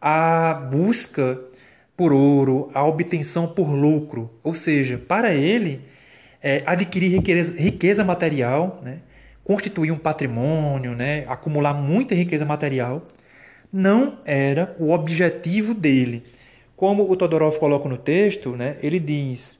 [0.00, 1.38] a busca
[1.96, 4.34] por ouro, a obtenção por lucro.
[4.42, 5.80] Ou seja, para ele,
[6.42, 8.98] é, adquirir riqueza, riqueza material, né,
[9.44, 13.06] constituir um patrimônio, né, acumular muita riqueza material,
[13.72, 16.24] não era o objetivo dele.
[16.76, 19.58] Como o Todorov coloca no texto, né, ele diz: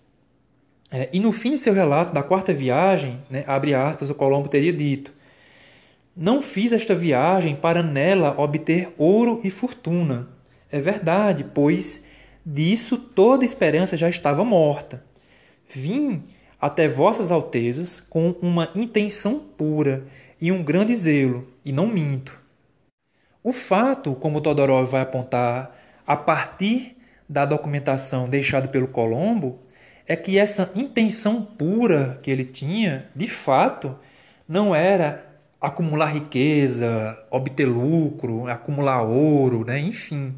[0.91, 4.49] é, e no fim de seu relato da quarta viagem, né, abre aspas, o Colombo
[4.49, 5.13] teria dito:
[6.17, 10.29] Não fiz esta viagem para nela obter ouro e fortuna.
[10.71, 12.05] É verdade, pois
[12.45, 15.03] disso toda esperança já estava morta.
[15.69, 16.23] Vim
[16.61, 20.07] até vossas altezas com uma intenção pura
[20.41, 22.39] e um grande zelo, e não minto.
[23.43, 26.96] O fato, como Todorov vai apontar a partir
[27.29, 29.59] da documentação deixada pelo Colombo,
[30.07, 33.97] é que essa intenção pura que ele tinha, de fato,
[34.49, 35.27] não era
[35.61, 39.81] acumular riqueza, obter lucro, acumular ouro, né?
[39.81, 40.35] enfim.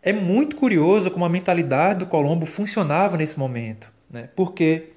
[0.00, 4.28] É muito curioso como a mentalidade do Colombo funcionava nesse momento, né?
[4.36, 4.90] porque,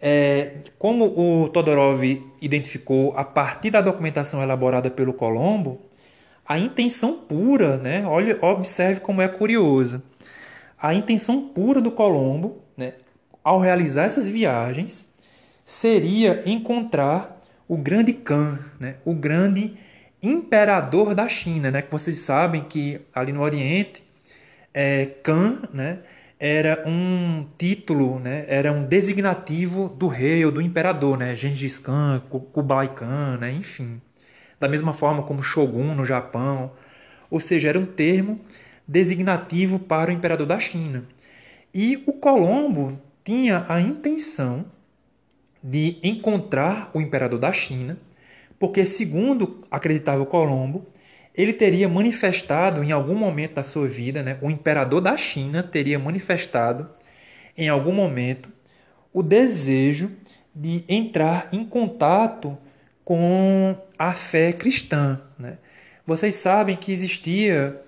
[0.00, 2.02] é, como o Todorov
[2.40, 5.80] identificou a partir da documentação elaborada pelo Colombo,
[6.44, 8.04] a intenção pura, né?
[8.04, 10.02] Olha, observe como é curioso.
[10.82, 12.94] A intenção pura do Colombo, né,
[13.44, 15.08] ao realizar essas viagens,
[15.64, 19.78] seria encontrar o grande Khan, né, o grande
[20.20, 24.04] imperador da China, né, que vocês sabem que ali no Oriente,
[24.74, 26.00] é, Khan, né,
[26.36, 32.20] era um título, né, era um designativo do rei ou do imperador, né, Gengis Khan,
[32.28, 34.02] Kublai Khan, né, enfim.
[34.58, 36.72] Da mesma forma como Shogun no Japão,
[37.30, 38.40] ou seja, era um termo
[38.92, 41.04] designativo para o imperador da China.
[41.72, 44.66] E o Colombo tinha a intenção
[45.62, 47.96] de encontrar o imperador da China,
[48.58, 50.86] porque, segundo acreditava o Colombo,
[51.34, 55.98] ele teria manifestado em algum momento da sua vida, né, o imperador da China teria
[55.98, 56.90] manifestado
[57.56, 58.50] em algum momento
[59.12, 60.10] o desejo
[60.54, 62.58] de entrar em contato
[63.04, 65.20] com a fé cristã.
[65.38, 65.56] Né?
[66.06, 67.80] Vocês sabem que existia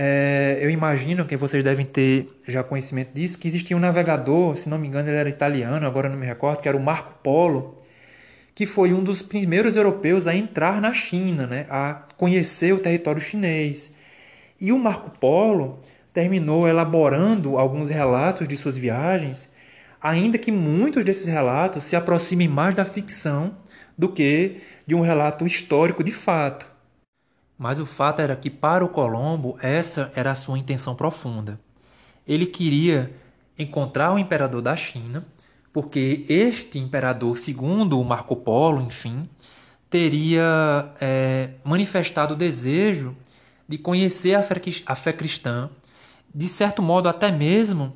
[0.00, 4.68] é, eu imagino que vocês devem ter já conhecimento disso, que existia um navegador, se
[4.68, 7.82] não me engano ele era italiano, agora não me recordo, que era o Marco Polo,
[8.54, 13.20] que foi um dos primeiros europeus a entrar na China, né, a conhecer o território
[13.20, 13.92] chinês.
[14.60, 15.80] E o Marco Polo
[16.14, 19.52] terminou elaborando alguns relatos de suas viagens,
[20.00, 23.56] ainda que muitos desses relatos se aproximem mais da ficção
[23.98, 26.67] do que de um relato histórico de fato.
[27.58, 31.58] Mas o fato era que para o Colombo essa era a sua intenção profunda.
[32.26, 33.12] Ele queria
[33.58, 35.26] encontrar o imperador da China,
[35.72, 39.28] porque este imperador, segundo o Marco Polo, enfim,
[39.90, 43.16] teria é, manifestado o desejo
[43.66, 45.68] de conhecer a fé, cristã,
[46.32, 47.92] de certo modo até mesmo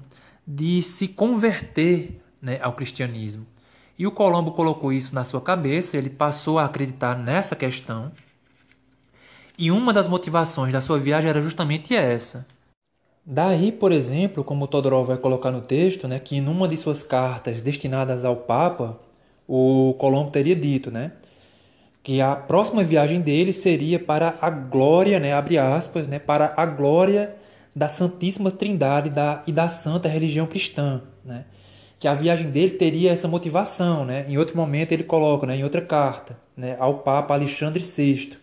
[0.46, 3.46] de se converter né, ao cristianismo.
[3.98, 8.10] E o Colombo colocou isso na sua cabeça, ele passou a acreditar nessa questão
[9.58, 12.46] e uma das motivações da sua viagem era justamente essa.
[13.24, 17.04] Daí, por exemplo, como Todorov vai colocar no texto, né, que em uma de suas
[17.04, 18.98] cartas destinadas ao Papa,
[19.46, 21.12] o Colombo teria dito, né,
[22.02, 26.66] que a próxima viagem dele seria para a glória, né, abre aspas, né, para a
[26.66, 27.36] glória
[27.74, 31.44] da Santíssima Trindade da, e da Santa Religião Cristã, né,
[32.00, 34.26] que a viagem dele teria essa motivação, né.
[34.28, 38.41] Em outro momento ele coloca, né, em outra carta, né, ao Papa Alexandre VI,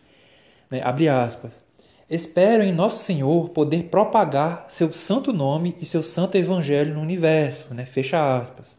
[0.69, 1.63] né, abre aspas,
[2.09, 7.73] espero em Nosso Senhor poder propagar seu santo nome e seu santo evangelho no universo,
[7.73, 8.77] né, fecha aspas.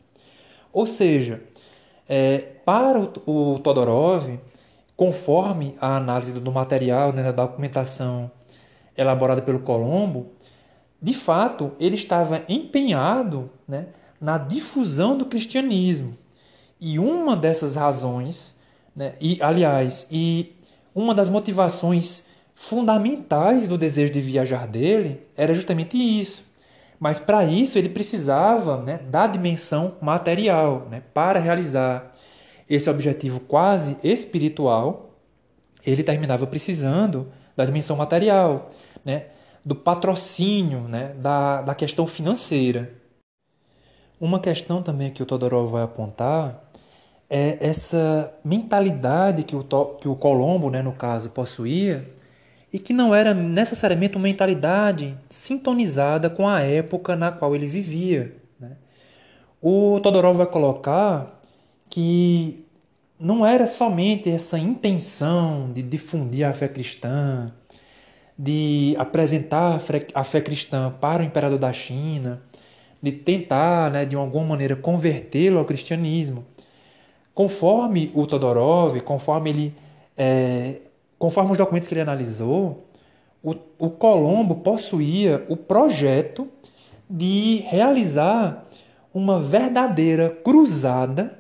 [0.73, 1.43] Ou seja,
[2.09, 4.39] é, para o, o, Todorov,
[4.97, 8.31] conforme a análise do material, né, da documentação
[8.97, 10.33] elaborada pelo Colombo,
[11.01, 13.87] de fato ele estava empenhado né,
[14.21, 16.17] na difusão do cristianismo.
[16.81, 18.57] E uma dessas razões,
[18.95, 20.57] né, e aliás, e
[20.95, 22.25] uma das motivações
[22.55, 26.45] fundamentais do desejo de viajar dele era justamente isso.
[26.99, 30.87] Mas para isso ele precisava né, da dimensão material.
[30.91, 31.03] Né?
[31.15, 32.13] Para realizar
[32.69, 35.17] esse objetivo quase espiritual,
[35.85, 38.69] ele terminava precisando da dimensão material,
[39.05, 39.27] né?
[39.65, 41.15] do patrocínio, né?
[41.17, 42.93] da, da questão financeira.
[44.21, 46.70] Uma questão também que o Todorov vai apontar
[47.31, 49.63] é essa mentalidade que o,
[50.01, 52.05] que o Colombo, né, no caso, possuía
[52.73, 58.37] e que não era necessariamente uma mentalidade sintonizada com a época na qual ele vivia.
[58.59, 58.73] Né?
[59.63, 61.41] O Todorov vai colocar
[61.89, 62.67] que
[63.19, 67.53] não era somente essa intenção de difundir a fé cristã,
[68.37, 69.81] de apresentar
[70.15, 72.41] a fé cristã para o imperador da China,
[73.03, 76.45] de tentar, né, de alguma maneira, convertê-lo ao cristianismo.
[77.35, 79.75] Conforme o Todorov, conforme ele,
[80.17, 80.77] é,
[81.19, 82.85] conforme os documentos que ele analisou,
[83.43, 86.49] o, o Colombo possuía o projeto
[87.09, 88.67] de realizar
[89.13, 91.39] uma verdadeira cruzada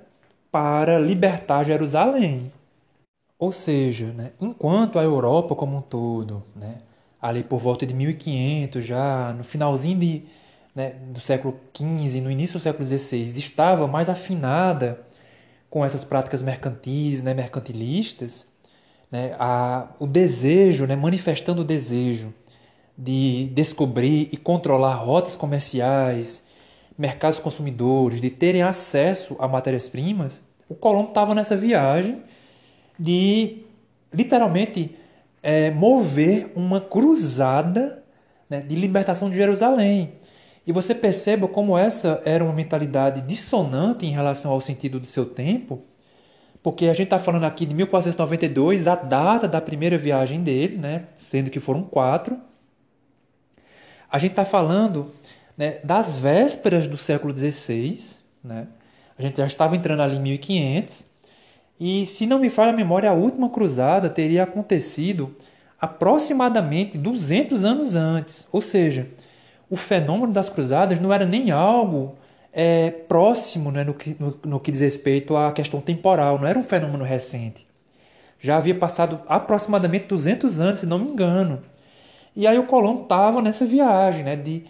[0.50, 2.52] para libertar Jerusalém.
[3.38, 6.78] Ou seja, né, enquanto a Europa como um todo, né,
[7.20, 10.24] ali por volta de 1500, já no finalzinho de,
[10.74, 15.00] né, do século XV, no início do século XVI, estava mais afinada
[15.70, 18.46] com essas práticas mercantis, né, mercantilistas,
[19.10, 22.34] né, a, o desejo, né, manifestando o desejo
[22.98, 26.46] de descobrir e controlar rotas comerciais,
[26.98, 32.22] mercados consumidores, de terem acesso a matérias-primas, o Colombo estava nessa viagem
[32.98, 33.62] de
[34.12, 34.96] literalmente
[35.42, 38.04] é, mover uma cruzada
[38.48, 40.12] né, de libertação de Jerusalém.
[40.66, 45.24] E você perceba como essa era uma mentalidade dissonante em relação ao sentido do seu
[45.24, 45.82] tempo,
[46.62, 51.04] porque a gente está falando aqui de 1492, a data da primeira viagem dele, né,
[51.16, 52.38] sendo que foram quatro.
[54.10, 55.10] A gente está falando
[55.56, 58.66] né, das vésperas do século XVI, né?
[59.18, 61.06] a gente já estava entrando ali em 1500,
[61.78, 65.34] e se não me falha a memória, a última cruzada teria acontecido
[65.80, 68.46] aproximadamente 200 anos antes.
[68.52, 69.08] Ou seja,
[69.70, 72.16] o fenômeno das cruzadas não era nem algo
[72.52, 76.58] é, próximo né, no, que, no, no que diz respeito à questão temporal, não era
[76.58, 77.66] um fenômeno recente.
[78.40, 81.62] Já havia passado aproximadamente 200 anos, se não me engano.
[82.34, 84.64] E aí o Colombo estava nessa viagem né, de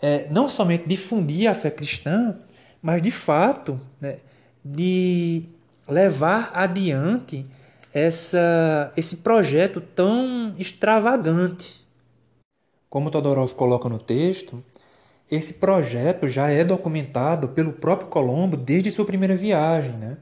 [0.00, 2.36] é, não somente difundir a fé cristã,
[2.82, 4.16] mas de fato né,
[4.64, 5.44] de
[5.88, 7.46] levar adiante
[7.92, 11.81] essa, esse projeto tão extravagante.
[12.92, 14.62] Como Todorov coloca no texto,
[15.30, 19.94] esse projeto já é documentado pelo próprio Colombo desde sua primeira viagem.
[19.94, 20.18] Né?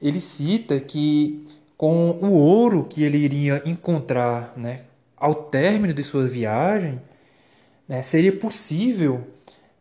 [0.00, 1.44] Ele cita que
[1.76, 4.82] com o ouro que ele iria encontrar né,
[5.16, 7.02] ao término de sua viagem,
[7.88, 9.26] né, seria possível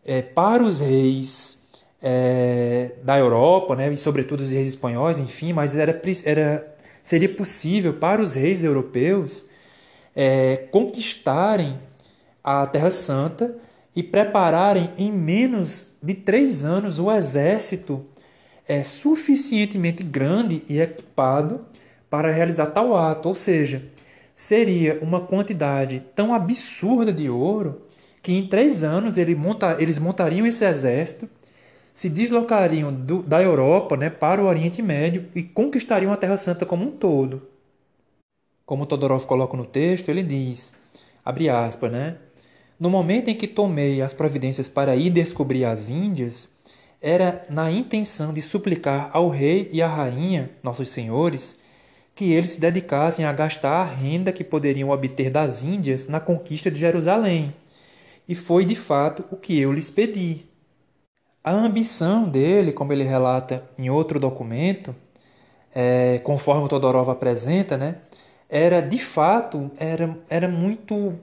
[0.03, 1.61] é, para os reis
[2.01, 7.93] é, da Europa, né, e sobretudo os reis espanhóis, enfim, mas era, era, seria possível
[7.93, 9.45] para os reis europeus
[10.15, 11.77] é, conquistarem
[12.47, 13.57] a Terra Santa
[13.93, 18.05] e prepararem em menos de três anos o exército
[18.65, 21.65] é, suficientemente grande e equipado
[22.09, 23.27] para realizar tal ato.
[23.27, 23.89] Ou seja,
[24.33, 27.81] seria uma quantidade tão absurda de ouro
[28.23, 31.29] que em três anos ele monta, eles montariam esse exército,
[31.93, 36.65] se deslocariam do, da Europa né, para o Oriente Médio e conquistariam a Terra Santa
[36.65, 37.41] como um todo.
[38.65, 40.73] Como Todorov coloca no texto, ele diz,
[41.25, 42.17] abre aspas, né?
[42.79, 46.49] No momento em que tomei as providências para ir descobrir as Índias,
[47.01, 51.57] era na intenção de suplicar ao rei e à rainha, nossos senhores,
[52.13, 56.69] que eles se dedicassem a gastar a renda que poderiam obter das Índias na conquista
[56.69, 57.53] de Jerusalém.
[58.27, 60.45] E foi de fato o que eu lhes pedi.
[61.43, 64.95] A ambição dele, como ele relata em outro documento,
[65.73, 67.97] é, conforme o Todorov apresenta, né,
[68.49, 71.17] era de fato era, era muito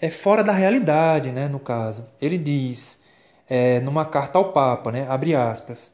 [0.00, 2.06] é fora da realidade, né, no caso.
[2.20, 3.00] Ele diz,
[3.48, 5.90] é, numa carta ao Papa, né, abre aspas,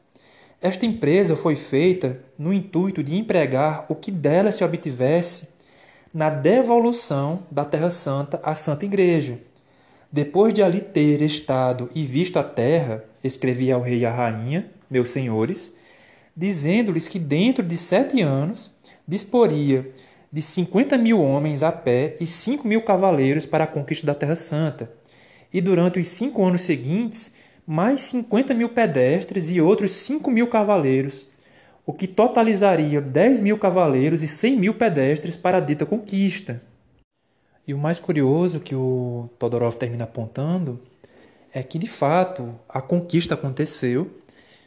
[0.61, 5.47] esta empresa foi feita no intuito de empregar o que dela se obtivesse
[6.13, 9.39] na devolução da Terra Santa à Santa Igreja.
[10.11, 14.71] Depois de ali ter estado e visto a terra, escrevi ao rei e à rainha,
[14.89, 15.73] meus senhores,
[16.35, 18.73] dizendo-lhes que dentro de sete anos
[19.07, 19.91] disporia
[20.31, 24.35] de 50 mil homens a pé e 5 mil cavaleiros para a conquista da Terra
[24.35, 24.91] Santa,
[25.53, 27.33] e durante os cinco anos seguintes,
[27.65, 31.25] mais 50 mil pedestres e outros 5 mil cavaleiros,
[31.85, 36.61] o que totalizaria 10 mil cavaleiros e 100 mil pedestres para a dita conquista.
[37.67, 40.79] E o mais curioso que o Todorov termina apontando
[41.53, 44.11] é que, de fato, a conquista aconteceu,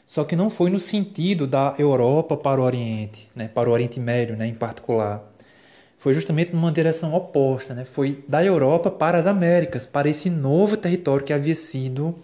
[0.06, 4.00] só que não foi no sentido da Europa para o Oriente, né, para o Oriente
[4.00, 5.27] Médio né, em particular
[5.98, 7.84] foi justamente numa direção oposta, né?
[7.84, 12.14] foi da Europa para as Américas, para esse novo território que havia sido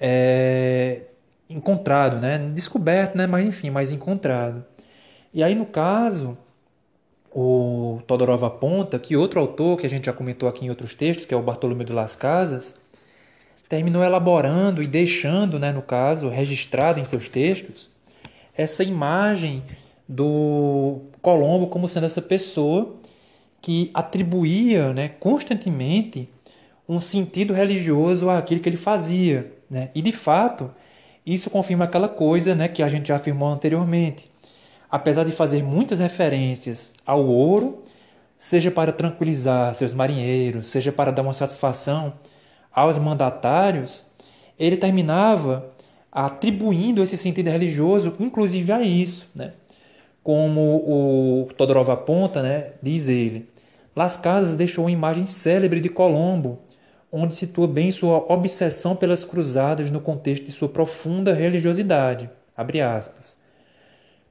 [0.00, 1.00] é,
[1.50, 2.38] encontrado, né?
[2.54, 3.26] descoberto, né?
[3.26, 4.64] mas enfim, mas encontrado.
[5.34, 6.38] E aí no caso,
[7.34, 11.26] o Todorov aponta que outro autor, que a gente já comentou aqui em outros textos,
[11.26, 12.76] que é o Bartolomeu de Las Casas,
[13.68, 17.90] terminou elaborando e deixando, né, no caso, registrado em seus textos,
[18.56, 19.64] essa imagem
[20.08, 22.96] do Colombo como sendo essa pessoa
[23.60, 26.28] que atribuía né, constantemente
[26.88, 29.52] um sentido religioso àquilo que ele fazia.
[29.68, 29.90] Né?
[29.94, 30.70] E, de fato,
[31.24, 34.30] isso confirma aquela coisa né, que a gente já afirmou anteriormente.
[34.88, 37.82] Apesar de fazer muitas referências ao ouro,
[38.36, 42.12] seja para tranquilizar seus marinheiros, seja para dar uma satisfação
[42.72, 44.04] aos mandatários,
[44.56, 45.72] ele terminava
[46.12, 49.28] atribuindo esse sentido religioso, inclusive a isso.
[49.34, 49.52] Né?
[50.26, 53.48] Como o Todorov aponta, né, diz ele,
[53.94, 56.58] Las Casas deixou uma imagem célebre de Colombo,
[57.12, 62.28] onde situa bem sua obsessão pelas cruzadas no contexto de sua profunda religiosidade.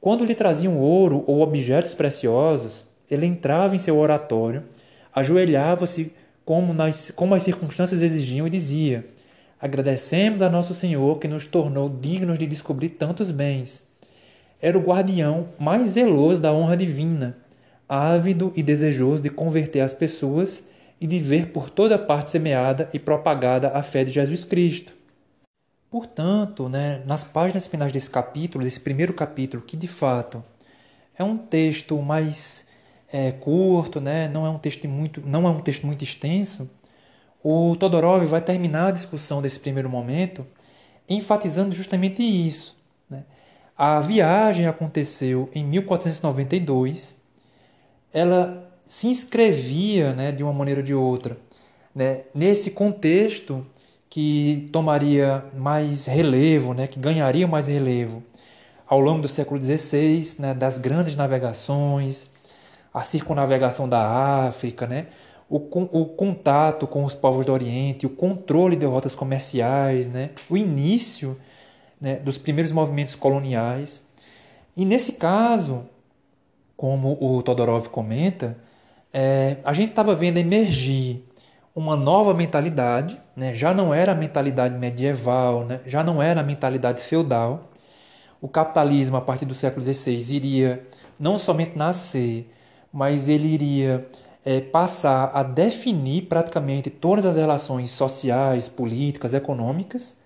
[0.02, 4.64] Quando lhe traziam ouro ou objetos preciosos, ele entrava em seu oratório,
[5.14, 6.12] ajoelhava-se
[6.43, 9.06] como, nas, como as circunstâncias exigiam e dizia:
[9.62, 13.88] Agradecemos a Nosso Senhor que nos tornou dignos de descobrir tantos bens.
[14.66, 17.38] Era o guardião mais zeloso da honra divina,
[17.88, 20.68] ávido e desejoso de converter as pessoas
[20.99, 24.91] e de ver por toda parte semeada e propagada a fé de Jesus Cristo.
[25.91, 30.43] Portanto, né, nas páginas finais desse capítulo, desse primeiro capítulo, que de fato
[31.16, 32.68] é um texto mais
[33.13, 36.68] é, curto, né, não é um texto muito, não é um texto muito extenso,
[37.43, 40.43] o Todorov vai terminar a discussão desse primeiro momento
[41.07, 42.75] enfatizando justamente isso.
[43.78, 47.18] A viagem aconteceu em 1492,
[48.14, 51.38] ela se inscrevia né, de uma maneira ou de outra
[51.96, 53.66] né, nesse contexto
[54.10, 58.22] que tomaria mais relevo, né, que ganharia mais relevo
[58.86, 62.30] ao longo do século XVI, né, das grandes navegações,
[62.94, 65.08] a circunnavegação da África, né,
[65.50, 70.58] o, o contato com os povos do Oriente, o controle de rotas comerciais, né, o
[70.58, 71.38] início
[72.00, 74.08] né, dos primeiros movimentos coloniais.
[74.76, 75.86] E nesse caso,
[76.76, 78.58] como o Todorov comenta,
[79.14, 81.24] é, a gente estava vendo emergir
[81.76, 83.54] uma nova mentalidade, né?
[83.54, 85.82] já não era a mentalidade medieval, né?
[85.86, 87.72] já não era a mentalidade feudal.
[88.41, 90.86] O capitalismo, a partir do século XVI, iria
[91.20, 92.52] não somente nascer,
[92.91, 94.08] mas ele iria
[94.46, 100.18] é, passar a definir praticamente todas as relações sociais, políticas, econômicas,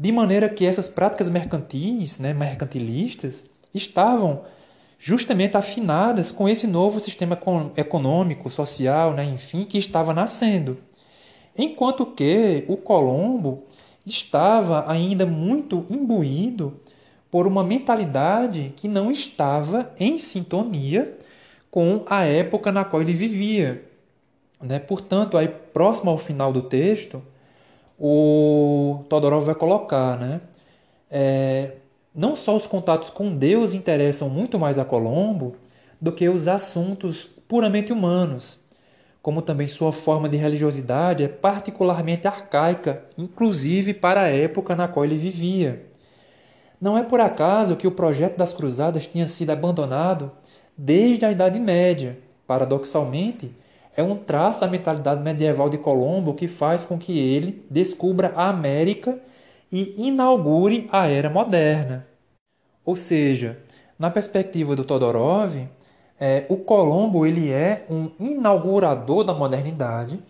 [0.00, 3.44] de maneira que essas práticas mercantis, né, mercantilistas,
[3.74, 4.44] estavam
[4.98, 7.38] justamente afinadas com esse novo sistema
[7.76, 10.78] econômico, social, né, enfim, que estava nascendo.
[11.54, 13.64] Enquanto que o Colombo
[14.06, 16.80] estava ainda muito imbuído
[17.30, 21.18] por uma mentalidade que não estava em sintonia
[21.70, 23.84] com a época na qual ele vivia.
[24.62, 24.78] Né?
[24.78, 27.22] Portanto, aí próximo ao final do texto,
[28.00, 30.40] o Todorov vai colocar, né?
[31.10, 31.72] É,
[32.14, 35.56] não só os contatos com Deus interessam muito mais a Colombo
[36.00, 38.58] do que os assuntos puramente humanos,
[39.20, 45.04] como também sua forma de religiosidade é particularmente arcaica, inclusive para a época na qual
[45.04, 45.84] ele vivia.
[46.80, 50.32] Não é por acaso que o projeto das cruzadas tinha sido abandonado
[50.74, 52.18] desde a Idade Média.
[52.46, 53.54] Paradoxalmente,
[53.96, 58.48] é um traço da mentalidade medieval de Colombo que faz com que ele descubra a
[58.48, 59.18] América
[59.70, 62.06] e inaugure a era moderna.
[62.84, 63.58] Ou seja,
[63.98, 65.56] na perspectiva do Todorov,
[66.18, 70.22] é, o Colombo ele é um inaugurador da modernidade,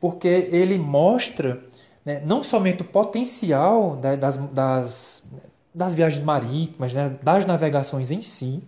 [0.00, 1.62] porque ele mostra
[2.04, 5.24] né, não somente o potencial das, das,
[5.74, 8.62] das viagens marítimas, né, das navegações em si,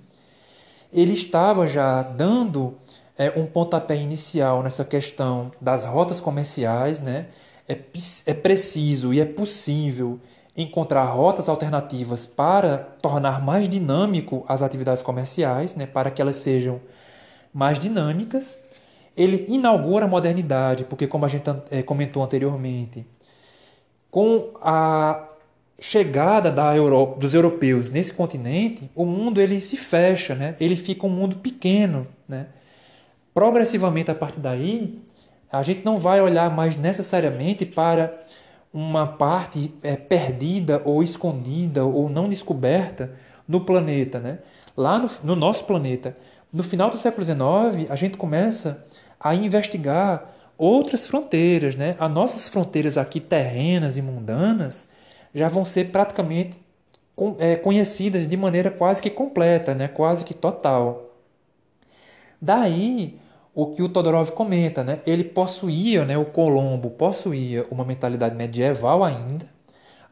[0.93, 2.77] ele estava já dando
[3.19, 7.27] é, um pontapé inicial nessa questão das rotas comerciais, né,
[7.69, 7.77] é,
[8.27, 10.21] é preciso e é possível
[10.57, 16.81] encontrar rotas alternativas para tornar mais dinâmico as atividades comerciais, né, para que elas sejam
[17.53, 18.57] mais dinâmicas.
[19.17, 23.05] Ele inaugura a modernidade, porque, como a gente é, comentou anteriormente,
[24.11, 25.29] com a
[25.81, 30.57] chegada da Europa, dos europeus nesse continente, o mundo ele se fecha, né?
[30.59, 32.07] ele fica um mundo pequeno.
[32.29, 32.47] Né?
[33.39, 34.99] Progressivamente, a partir daí,
[35.49, 38.21] a gente não vai olhar mais necessariamente para
[38.75, 43.13] uma parte é, perdida ou escondida ou não descoberta
[43.47, 44.19] no planeta.
[44.19, 44.39] Né?
[44.77, 46.17] Lá no, no nosso planeta,
[46.53, 48.85] no final do século XIX, a gente começa
[49.21, 51.77] a investigar outras fronteiras.
[51.77, 51.95] Né?
[52.01, 54.89] As nossas fronteiras aqui terrenas e mundanas
[55.33, 56.61] já vão ser praticamente
[57.39, 59.87] é, conhecidas de maneira quase que completa, né?
[59.87, 61.13] quase que total.
[62.43, 63.17] Daí
[63.61, 65.01] o que o Todorov comenta, né?
[65.05, 69.47] Ele possuía, né, o Colombo possuía uma mentalidade medieval ainda,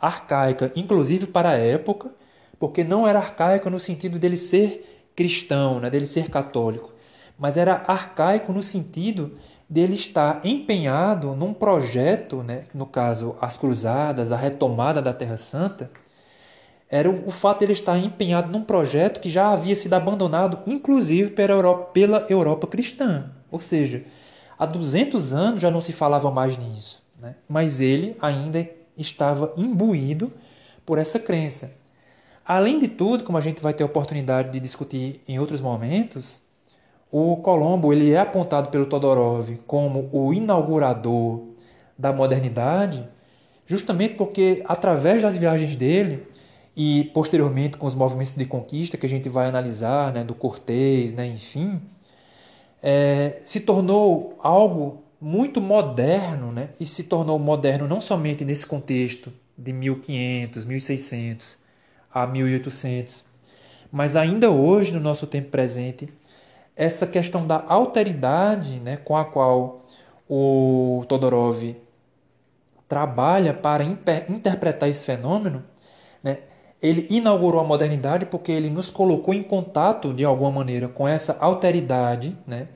[0.00, 2.10] arcaica, inclusive para a época,
[2.58, 6.92] porque não era arcaico no sentido dele ser cristão, né, dele ser católico,
[7.38, 9.38] mas era arcaico no sentido
[9.70, 15.88] dele estar empenhado num projeto, né, no caso as cruzadas, a retomada da Terra Santa,
[16.88, 20.68] era o, o fato de ele estar empenhado num projeto que já havia sido abandonado,
[20.68, 23.35] inclusive pela Europa, pela Europa cristã.
[23.50, 24.04] Ou seja,
[24.58, 27.36] há 200 anos já não se falava mais nisso, né?
[27.48, 30.32] mas ele ainda estava imbuído
[30.84, 31.74] por essa crença.
[32.44, 36.40] Além de tudo, como a gente vai ter oportunidade de discutir em outros momentos,
[37.10, 41.42] o Colombo ele é apontado pelo Todorov como o inaugurador
[41.98, 43.08] da modernidade,
[43.66, 46.26] justamente porque através das viagens dele
[46.76, 51.12] e posteriormente com os movimentos de conquista que a gente vai analisar, né, do Cortés,
[51.12, 51.80] né, enfim,
[52.88, 59.32] é, se tornou algo muito moderno, né, e se tornou moderno não somente nesse contexto
[59.58, 61.58] de 1500, 1600
[62.14, 63.24] a 1800,
[63.90, 66.08] mas ainda hoje no nosso tempo presente,
[66.76, 69.84] essa questão da alteridade, né, com a qual
[70.28, 71.74] o Todorov
[72.88, 75.64] trabalha para interpretar esse fenômeno,
[76.22, 76.38] né,
[76.80, 81.36] ele inaugurou a modernidade porque ele nos colocou em contato de alguma maneira com essa
[81.40, 82.68] alteridade, né?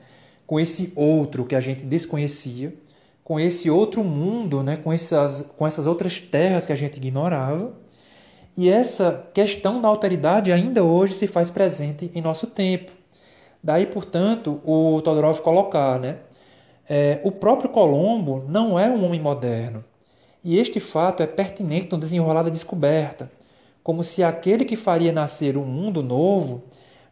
[0.47, 2.75] com esse outro que a gente desconhecia,
[3.23, 4.75] com esse outro mundo, né?
[4.77, 7.73] com, essas, com essas outras terras que a gente ignorava.
[8.57, 12.91] E essa questão da alteridade ainda hoje se faz presente em nosso tempo.
[13.63, 16.17] Daí, portanto, o Todorov colocar, né?
[16.89, 19.85] É, o próprio Colombo não é um homem moderno.
[20.43, 23.31] E este fato é pertinente no desenrolar da descoberta
[23.83, 26.63] como se aquele que faria nascer um mundo novo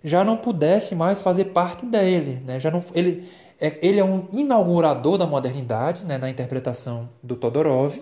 [0.03, 2.41] já não pudesse mais fazer parte dele.
[2.45, 2.59] Né?
[2.59, 3.27] Já não, ele,
[3.59, 7.99] é, ele é um inaugurador da modernidade, né, na interpretação do Todorov,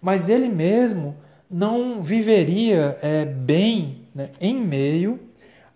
[0.00, 1.16] mas ele mesmo
[1.50, 5.20] não viveria é, bem né, em meio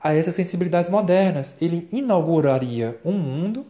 [0.00, 1.56] a essas sensibilidades modernas.
[1.60, 3.64] Ele inauguraria um mundo,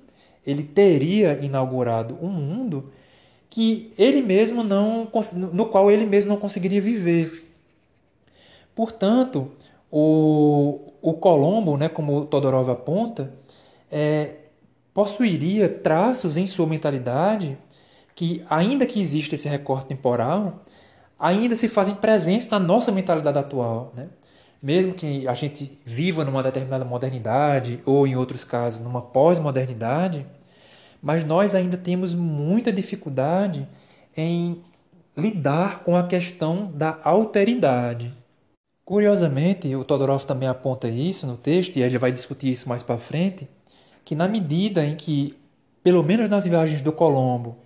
[0.47, 2.91] ele teria inaugurado um mundo
[3.51, 5.09] que ele mesmo não,
[5.53, 7.44] no qual ele mesmo não conseguiria viver.
[8.75, 9.51] Portanto,
[9.91, 13.33] o, o Colombo, né, como Todorov aponta,
[13.91, 14.37] é,
[14.93, 17.57] possuiria traços em sua mentalidade
[18.15, 20.65] que, ainda que exista esse recorte temporal,
[21.19, 23.93] ainda se fazem presentes na nossa mentalidade atual.
[23.95, 24.09] Né?
[24.63, 30.27] Mesmo que a gente viva numa determinada modernidade, ou em outros casos, numa pós-modernidade,
[31.03, 33.69] mas nós ainda temos muita dificuldade
[34.17, 34.63] em
[35.17, 38.24] lidar com a questão da alteridade.
[38.85, 42.99] Curiosamente, o Todorov também aponta isso no texto, e ele vai discutir isso mais para
[42.99, 43.49] frente,
[44.05, 45.35] que na medida em que,
[45.83, 47.57] pelo menos nas viagens do Colombo,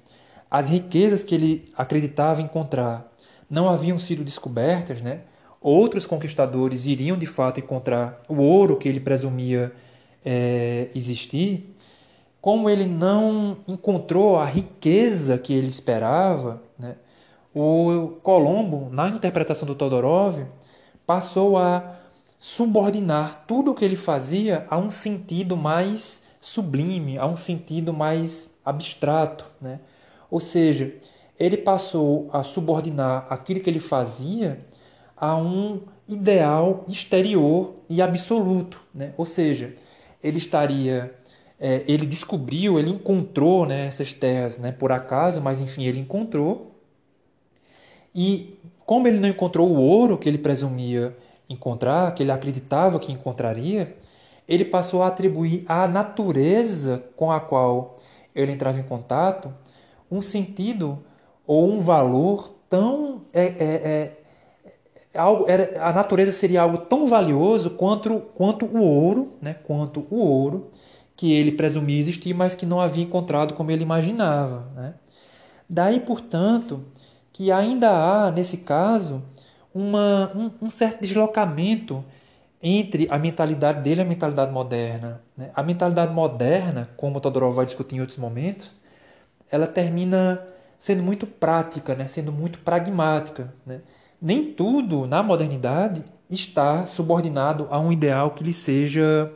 [0.49, 3.13] as riquezas que ele acreditava encontrar
[3.51, 5.23] não haviam sido descobertas, né?
[5.61, 9.73] outros conquistadores iriam de fato encontrar o ouro que ele presumia
[10.25, 11.75] é, existir,
[12.41, 16.95] como ele não encontrou a riqueza que ele esperava, né?
[17.53, 20.47] o Colombo, na interpretação do Todorov,
[21.09, 21.97] passou a
[22.39, 28.55] subordinar tudo o que ele fazia a um sentido mais sublime, a um sentido mais
[28.63, 29.47] abstrato.
[29.59, 29.81] Né?
[30.31, 30.95] Ou seja,
[31.41, 34.61] ele passou a subordinar aquilo que ele fazia
[35.17, 38.79] a um ideal exterior e absoluto.
[38.95, 39.15] Né?
[39.17, 39.75] Ou seja,
[40.23, 41.15] ele estaria.
[41.59, 46.78] É, ele descobriu, ele encontrou né, essas terras né, por acaso, mas enfim, ele encontrou.
[48.21, 51.17] E como ele não encontrou o ouro que ele presumia
[51.49, 53.97] encontrar, que ele acreditava que encontraria,
[54.49, 57.95] ele passou a atribuir à natureza com a qual
[58.35, 59.55] ele entrava em contato
[60.11, 60.99] um sentido
[61.47, 64.13] ou um valor tão é, é, é,
[65.15, 69.55] é algo era, a natureza seria algo tão valioso quanto quanto o ouro, né?
[69.63, 70.71] Quanto o ouro
[71.15, 74.95] que ele presumia existir, mas que não havia encontrado como ele imaginava, né?
[75.71, 76.85] Daí, portanto,
[77.39, 79.23] que ainda há, nesse caso,
[79.73, 82.05] uma, um, um certo deslocamento
[82.61, 85.23] entre a mentalidade dele e a mentalidade moderna.
[85.37, 85.49] Né?
[85.55, 88.75] A mentalidade moderna, como o Todorov vai discutir em outros momentos,
[89.53, 90.45] ela termina
[90.81, 92.09] sendo muito prática, né?
[92.09, 93.55] sendo muito pragmática.
[93.65, 93.83] Né?
[94.21, 99.33] Nem tudo na modernidade está subordinado a um ideal que lhe seja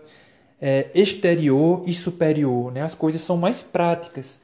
[0.60, 2.72] é, exterior e superior.
[2.72, 2.82] Né?
[2.82, 4.42] As coisas são mais práticas.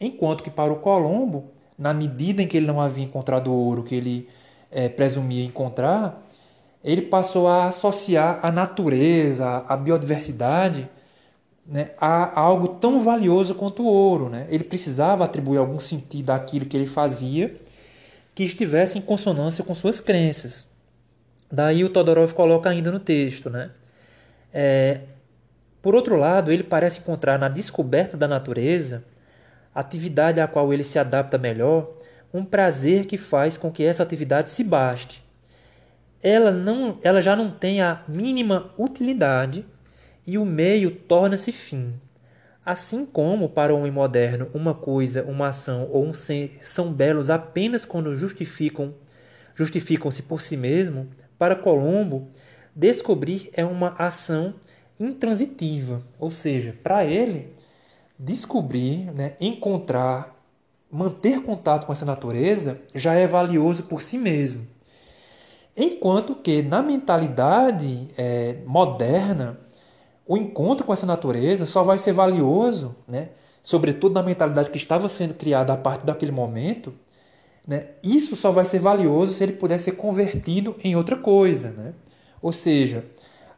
[0.00, 3.82] Enquanto que para o Colombo, na medida em que ele não havia encontrado o ouro
[3.82, 4.28] que ele
[4.70, 6.22] é, presumia encontrar,
[6.82, 10.88] ele passou a associar a natureza, a biodiversidade,
[11.66, 14.28] né, a algo tão valioso quanto o ouro.
[14.28, 14.46] Né?
[14.50, 17.56] Ele precisava atribuir algum sentido àquilo que ele fazia
[18.34, 20.68] que estivesse em consonância com suas crenças.
[21.50, 23.48] Daí o Todorov coloca ainda no texto.
[23.48, 23.70] Né?
[24.52, 25.00] É,
[25.80, 29.04] por outro lado, ele parece encontrar na descoberta da natureza,
[29.80, 31.92] atividade à qual ele se adapta melhor,
[32.32, 35.22] um prazer que faz com que essa atividade se baste.
[36.22, 39.64] Ela, não, ela já não tem a mínima utilidade
[40.26, 41.94] e o meio torna-se fim.
[42.64, 47.30] Assim como para o homem moderno uma coisa, uma ação ou um ser são belos
[47.30, 48.94] apenas quando justificam
[49.54, 51.08] justificam-se por si mesmo,
[51.38, 52.28] para Colombo,
[52.74, 54.54] descobrir é uma ação
[55.00, 57.54] intransitiva, ou seja, para ele
[58.18, 60.36] descobrir, né, encontrar,
[60.90, 64.66] manter contato com essa natureza já é valioso por si mesmo.
[65.76, 69.58] Enquanto que na mentalidade é, moderna
[70.26, 73.28] o encontro com essa natureza só vai ser valioso, né?
[73.62, 76.92] sobretudo na mentalidade que estava sendo criada a partir daquele momento,
[77.66, 77.88] né?
[78.02, 81.70] isso só vai ser valioso se ele puder ser convertido em outra coisa.
[81.70, 81.92] Né?
[82.42, 83.04] Ou seja,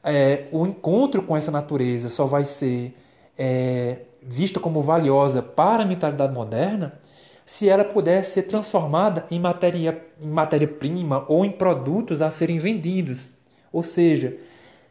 [0.03, 2.95] é, o encontro com essa natureza só vai ser
[3.37, 6.99] é, vista como valiosa para a mentalidade moderna
[7.45, 13.31] se ela puder ser transformada em matéria-prima em matéria ou em produtos a serem vendidos.
[13.73, 14.37] Ou seja,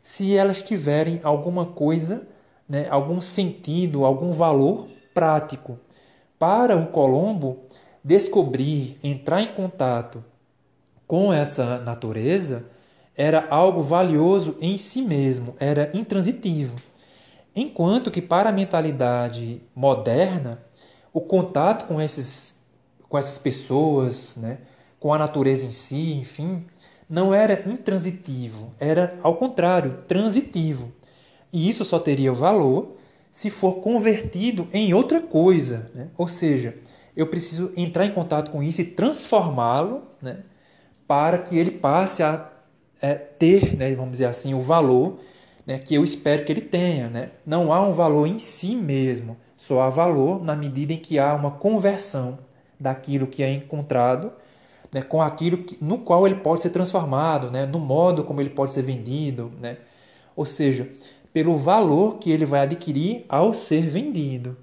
[0.01, 2.28] se elas tiverem alguma coisa,
[2.67, 5.78] né, algum sentido, algum valor prático.
[6.39, 7.59] Para o Colombo
[8.03, 10.23] descobrir, entrar em contato
[11.05, 12.65] com essa natureza,
[13.15, 16.75] era algo valioso em si mesmo, era intransitivo.
[17.60, 20.62] Enquanto que para a mentalidade moderna,
[21.12, 22.55] o contato com, esses,
[23.10, 24.60] com essas pessoas, né,
[24.99, 26.68] com a natureza em si, enfim,
[27.10, 30.91] não era intransitivo, era ao contrário, transitivo.
[31.51, 32.95] E isso só teria valor
[33.32, 35.89] se for convertido em outra coisa.
[35.95, 36.10] Né?
[36.16, 36.78] Ou seja,
[37.16, 40.43] eu preciso entrar em contato com isso e transformá-lo né?
[41.08, 42.51] para que ele passe a
[43.01, 45.20] é, ter, né, vamos dizer assim, o valor
[45.68, 47.09] né, que eu espero que ele tenha.
[47.09, 47.32] Né?
[47.45, 51.36] Não há um valor em si mesmo, só há valor na medida em que há
[51.36, 52.39] uma conversão
[52.80, 54.32] daquilo que é encontrado
[54.91, 58.49] né, com aquilo que, no qual ele pode ser transformado, né, no modo como ele
[58.49, 59.78] pode ser vendido, né,
[60.36, 60.89] ou seja,
[61.34, 64.55] pelo valor que ele vai adquirir ao ser vendido.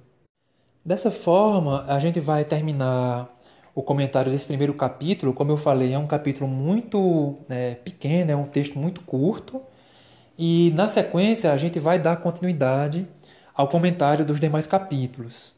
[0.85, 3.31] Dessa forma, a gente vai terminar
[3.75, 5.33] o comentário desse primeiro capítulo.
[5.33, 9.63] Como eu falei, é um capítulo muito né, pequeno, é um texto muito curto.
[10.39, 13.07] E na sequência, a gente vai dar continuidade
[13.55, 15.54] ao comentário dos demais capítulos.